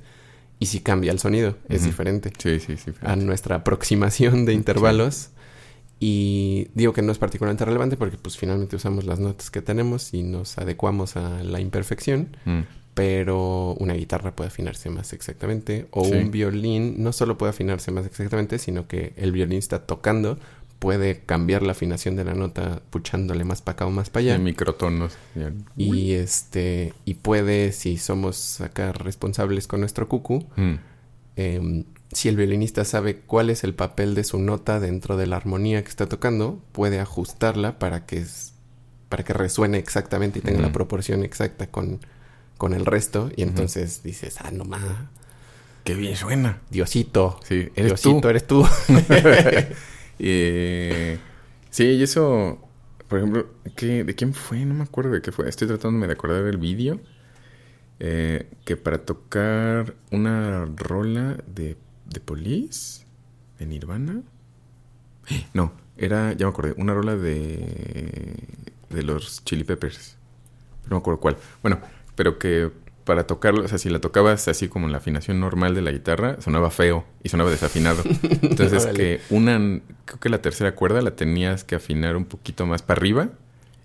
[0.59, 2.91] y si cambia el sonido, es diferente Sí, sí, sí.
[3.01, 5.29] a nuestra aproximación de intervalos.
[5.99, 10.13] Y digo que no es particularmente relevante porque pues finalmente usamos las notas que tenemos
[10.13, 12.61] y nos adecuamos a la imperfección, Mm.
[12.97, 16.13] Pero una guitarra puede afinarse más exactamente o Sí.
[16.13, 20.39] un violín no solo puede afinarse más exactamente, sino que el violín está tocando
[20.79, 24.35] puede cambiar la afinación de la nota puchándole más para acá o más para allá.
[24.35, 25.15] En microtonos.
[25.75, 30.73] Y este y puede si somos acá responsables con nuestro cucu, Mm.
[31.35, 35.35] eh, si el violinista sabe cuál es el papel de su nota dentro de la
[35.37, 38.53] armonía que está tocando, puede ajustarla para que es-
[39.09, 40.73] para que resuene exactamente y tenga la Ujú.
[40.73, 41.99] proporción exacta con,
[42.57, 43.31] con el resto.
[43.35, 44.81] Y entonces dices, ah, no más,
[45.83, 46.61] Qué bien suena.
[46.69, 48.27] Diosito, Sí, eres Diosito, tú.
[48.29, 48.67] eres tú.
[50.19, 51.19] Eh,
[51.69, 52.59] sí, y eso,
[53.07, 54.65] por ejemplo, ¿qué, ¿de quién fue?
[54.65, 55.47] No me acuerdo de qué fue.
[55.49, 56.99] Estoy tratándome de acordar el vídeo.
[57.99, 63.05] eh, que para tocar una rola de, de Police,
[63.59, 64.21] de Nirvana.
[65.53, 68.35] No, era, ya me acordé, una rola de,
[68.89, 70.17] de los Chili Peppers.
[70.83, 71.37] Pero no me acuerdo cuál.
[71.61, 71.79] Bueno,
[72.17, 72.69] pero que
[73.05, 75.91] para tocarlo, o sea, si la tocabas así como en la afinación normal de la
[75.93, 78.03] guitarra, sonaba feo y sonaba desafinado.
[78.41, 79.57] Entonces que una,
[80.03, 83.29] creo que la tercera cuerda la tenías que afinar un poquito más para arriba,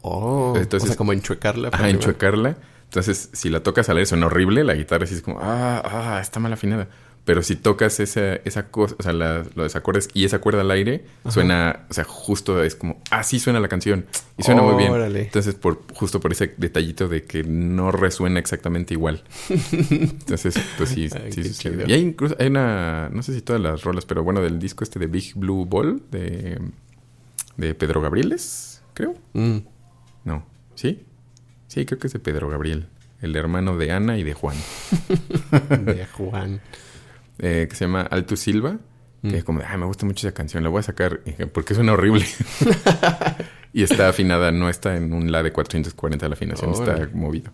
[0.04, 1.70] Oh, Entonces- o sea, como enchuecarla.
[1.70, 2.00] para a arriba.
[2.00, 2.56] enchuecarla.
[2.86, 6.18] Entonces, si la tocas al aire suena horrible, la guitarra así es como, ah, ah,
[6.20, 6.88] está mal afinada.
[7.24, 10.70] Pero si tocas esa, esa cosa, o sea, la- los acordes y esa cuerda al
[10.72, 11.30] aire, Ajá.
[11.30, 14.06] suena, o sea, justo es como, ah, sí suena la canción.
[14.36, 14.90] Y suena muy bien.
[14.90, 15.22] Órale.
[15.22, 19.22] Entonces, por, justo por ese detallito de que no resuena exactamente igual.
[19.70, 21.84] Entonces, pues sí, Ay, sí sucede.
[21.86, 24.82] Y hay incluso, hay una, no sé si todas las rolas, pero bueno, del disco
[24.82, 26.60] este de Big Blue Ball de,
[27.56, 29.14] de Pedro Gabrieles, creo.
[29.34, 29.58] Mm.
[30.24, 30.44] No,
[30.74, 31.04] ¿sí?
[31.68, 32.88] Sí, creo que es de Pedro Gabriel,
[33.20, 34.56] el hermano de Ana y de Juan,
[35.84, 36.60] de Juan.
[37.42, 38.78] Eh, que se llama Alto Silva,
[39.22, 39.34] que Mm.
[39.34, 41.20] es como, ay, me gusta mucho esa canción, la voy a sacar
[41.52, 42.24] porque suena horrible.
[43.72, 47.50] y está afinada, no está en un La de 440 la afinación, está movido.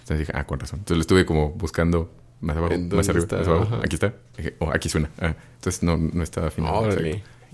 [0.00, 0.80] Entonces dije, ah, con razón.
[0.80, 3.38] Entonces lo estuve como buscando más abajo, ¿En más arriba, está?
[3.38, 3.62] más abajo.
[3.74, 3.76] Ajá.
[3.84, 4.14] Aquí está.
[4.36, 5.08] Dije, oh, aquí suena.
[5.20, 6.88] Ah, entonces no, no estaba afinado.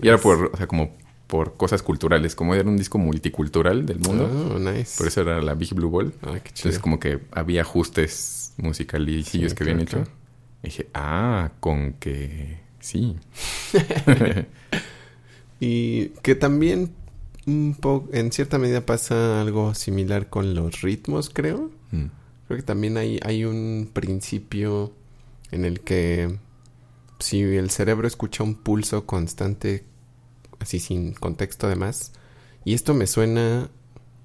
[0.01, 0.97] Y era por, o sea, como
[1.27, 4.29] por cosas culturales, como era un disco multicultural del mundo.
[4.55, 4.97] Oh, nice.
[4.97, 6.11] Por eso era la Big Blue Ball.
[6.23, 6.69] Ah, qué chido.
[6.69, 9.97] Entonces, como que había ajustes musicalicillos Sí, que habían hecho.
[9.97, 10.11] claro.
[10.63, 13.17] Y dije, ah, con que sí.
[15.59, 16.93] Y que también
[17.47, 21.71] un poco, en cierta medida pasa algo similar con los ritmos, creo.
[21.91, 22.05] Mm,
[22.47, 24.93] Creo que también hay, hay un principio
[25.51, 26.39] en el que
[27.19, 29.85] si el cerebro escucha un pulso constante,
[30.59, 32.13] así sin contexto además,
[32.65, 33.69] y esto me suena,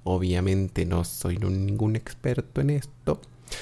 [0.03, 3.21] obviamente no soy ningún experto en esto,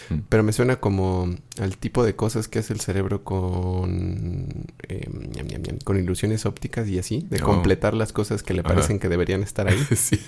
[0.09, 0.15] mm.
[0.29, 4.47] pero me suena como al tipo de cosas que hace el cerebro con,
[4.89, 7.45] eh, ñam, con ilusiones ópticas y así, de Oh.
[7.45, 8.69] completar las cosas que le Ajá.
[8.69, 9.77] parecen que deberían estar ahí.
[9.95, 10.19] sí,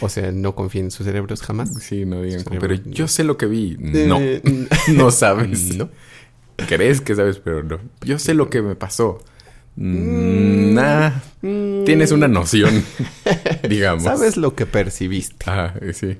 [0.00, 1.70] O sea, no confíen en sus cerebros jamás.
[1.82, 2.44] sí, no digan.
[2.48, 3.76] Pero yo sé lo que vi.
[3.78, 4.42] No, Eh,
[4.94, 5.74] no sabes.
[5.76, 5.88] No.
[6.68, 7.78] crees que sabes, pero no.
[8.04, 9.22] Yo sé lo que me pasó.
[9.76, 11.12] Mm, nah,
[11.42, 11.84] Mm.
[11.84, 12.84] tienes una noción,
[13.68, 14.04] digamos.
[14.04, 15.46] Sabes lo que percibiste.
[15.48, 16.18] Ah, sí.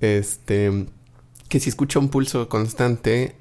[0.00, 0.86] Este,
[1.48, 3.36] que si escucha un pulso constante,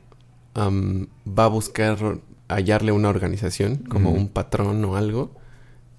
[0.55, 5.35] va a buscar hallarle una organización, como un patrón o algo.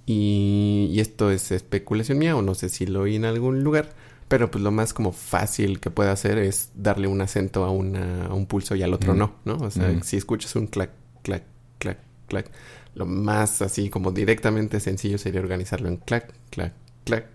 [0.06, 3.90] Y, y esto es especulación mía, o no sé si lo oí en algún lugar.
[4.28, 8.26] Pero pues lo más como fácil que puede hacer es darle un acento a, una,
[8.26, 9.56] a un pulso y al otro no, ¿no?
[9.56, 10.90] O sea, si escuchas un clac,
[11.22, 11.44] clac,
[11.78, 12.50] clac, clac,
[12.94, 17.26] lo más así como directamente sencillo sería organizarlo en clac, clac, clac,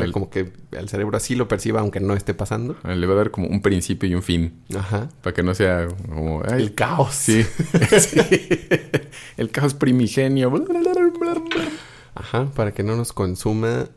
[0.00, 2.76] el- como que el cerebro así lo perciba aunque no esté pasando.
[2.84, 4.62] Le va a dar como un principio y un fin.
[4.76, 5.08] Ajá.
[5.22, 6.42] Para que no sea como...
[6.48, 7.14] ay, El caos.
[7.14, 7.44] Sí.
[7.98, 8.20] Sí.
[9.36, 10.52] El caos primigenio.
[12.14, 13.88] Ajá, para que no nos consuma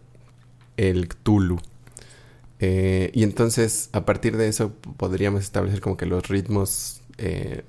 [0.77, 1.57] el Cthulhu.
[2.59, 7.63] Eh, y entonces, a partir de eso, podríamos establecer como que los ritmos eh,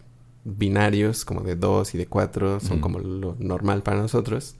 [0.45, 4.55] binarios, como de 2 y de 4, son como lo normal para nosotros.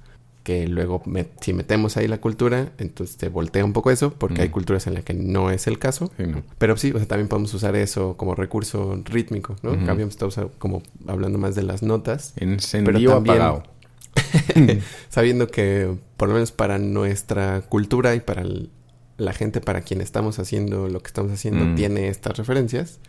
[0.47, 4.43] Que luego, me- si metemos ahí la cultura, entonces te voltea un poco eso, porque
[4.43, 4.55] hay Ujú.
[4.55, 6.13] culturas en las que no es el caso.
[6.17, 6.45] Sí, no.
[6.59, 9.71] Pero sí, o sea, también podemos usar eso como recurso rítmico, ¿no?
[9.91, 12.33] Habíamos estado usa- como hablando más de las notas.
[12.37, 13.65] Encendido también- apagado.
[15.09, 18.71] sabiendo que por lo menos para nuestra cultura y para el-
[19.19, 21.75] la gente para quien estamos haciendo lo que estamos haciendo Mm.
[21.75, 23.01] tiene estas referencias,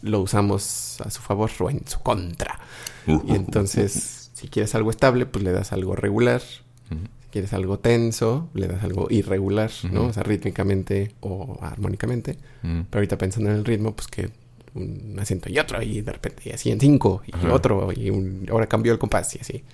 [0.00, 2.58] lo usamos a su favor o en su contra.
[3.06, 6.40] Y entonces, si quieres algo estable, pues le das algo regular.
[6.88, 10.06] Si quieres algo tenso, le das algo irregular, ¿no?
[10.06, 12.36] O sea, rítmicamente o armónicamente.
[12.62, 14.30] Pero ahorita pensando en el ritmo, pues que
[14.74, 17.52] un acento y otro, y de repente y así en cinco, y Ajá.
[17.52, 19.64] otro, y un- ahora cambió el compás, y así.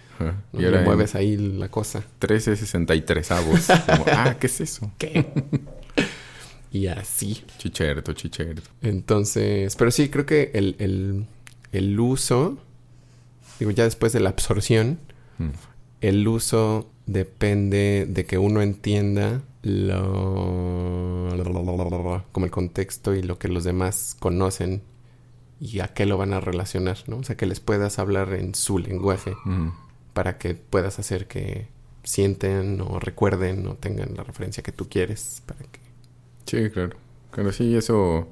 [0.52, 2.02] Y Le ahora en mueves ahí la cosa.
[2.20, 3.66] 13 63 avos.
[3.86, 4.90] Como, ah, ¿qué es eso?
[4.98, 5.26] ¿Qué?
[6.70, 7.42] y así.
[7.58, 8.62] Chicherto, chicherto.
[8.82, 11.26] Entonces, pero sí, creo que el, el,
[11.72, 12.58] el uso,
[13.58, 14.98] digo, ya después de la absorción,
[15.38, 15.48] Mm.
[16.00, 21.30] el uso depende de que uno entienda lo,
[22.32, 24.82] como el contexto y lo que los demás conocen
[25.60, 27.18] y a qué lo van a relacionar, ¿no?
[27.18, 29.68] O sea, que les puedas hablar en su lenguaje Mm.
[30.12, 31.66] para que puedas hacer que
[32.02, 35.80] sienten o recuerden o tengan la referencia que tú quieres para que
[36.46, 36.96] Sí, claro.
[37.30, 37.98] Claro, sí, eso.
[38.18, 38.28] O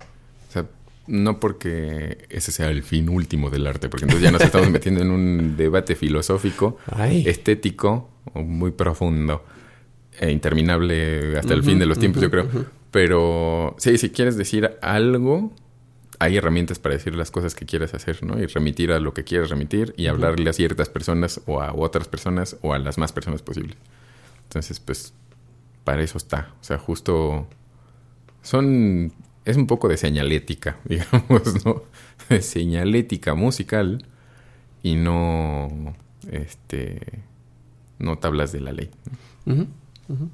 [0.50, 0.66] sea,
[1.06, 5.00] no porque ese sea el fin último del arte, porque entonces ya nos estamos metiendo
[5.00, 7.24] en un debate filosófico, Ay.
[7.26, 9.44] estético, muy profundo,
[10.18, 12.48] e interminable hasta el fin de los tiempos, yo creo.
[12.90, 15.52] Pero sí, si quieres decir algo,
[16.18, 18.38] hay herramientas para decir las cosas que quieras hacer, ¿no?
[18.40, 22.06] Y remitir a lo que quieres remitir y hablarle a ciertas personas o a otras
[22.06, 23.76] personas o a las más personas posibles.
[24.44, 25.14] Entonces, pues,
[25.84, 26.52] para eso está.
[26.60, 27.48] O sea, justo
[28.42, 29.12] son...
[29.44, 31.82] Es un poco de señalética, digamos, ¿no?
[32.28, 34.04] De señalética musical
[34.82, 35.96] y no...
[36.30, 37.00] Este...
[38.02, 38.90] No tablas de la ley.
[39.46, 39.66] Ujú,
[40.08, 40.28] ujú.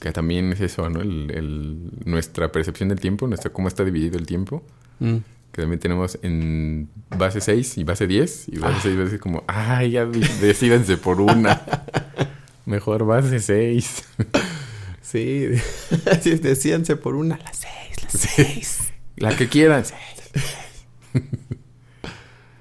[0.00, 1.00] Que también es eso, ¿no?
[1.00, 4.62] El, el- nuestra percepción del tiempo, nuestra cómo está dividido el tiempo.
[5.00, 5.16] Mm.
[5.52, 8.48] Que también tenemos en base 6 y base 10.
[8.50, 8.80] Y base Ah.
[8.82, 11.62] 6 va a decir como, ay, ya decídense por una.
[12.66, 14.04] Mejor base 6.
[15.02, 15.46] Sí,
[16.42, 18.78] decíanse por una, las seis, las seis.
[19.14, 19.84] La que quieran.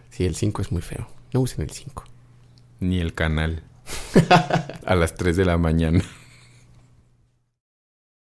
[0.10, 1.10] Sí, el 5 es muy feo.
[1.34, 2.06] No usen el 5.
[2.80, 3.64] Ni el canal.
[4.86, 6.02] A las 3 de la mañana.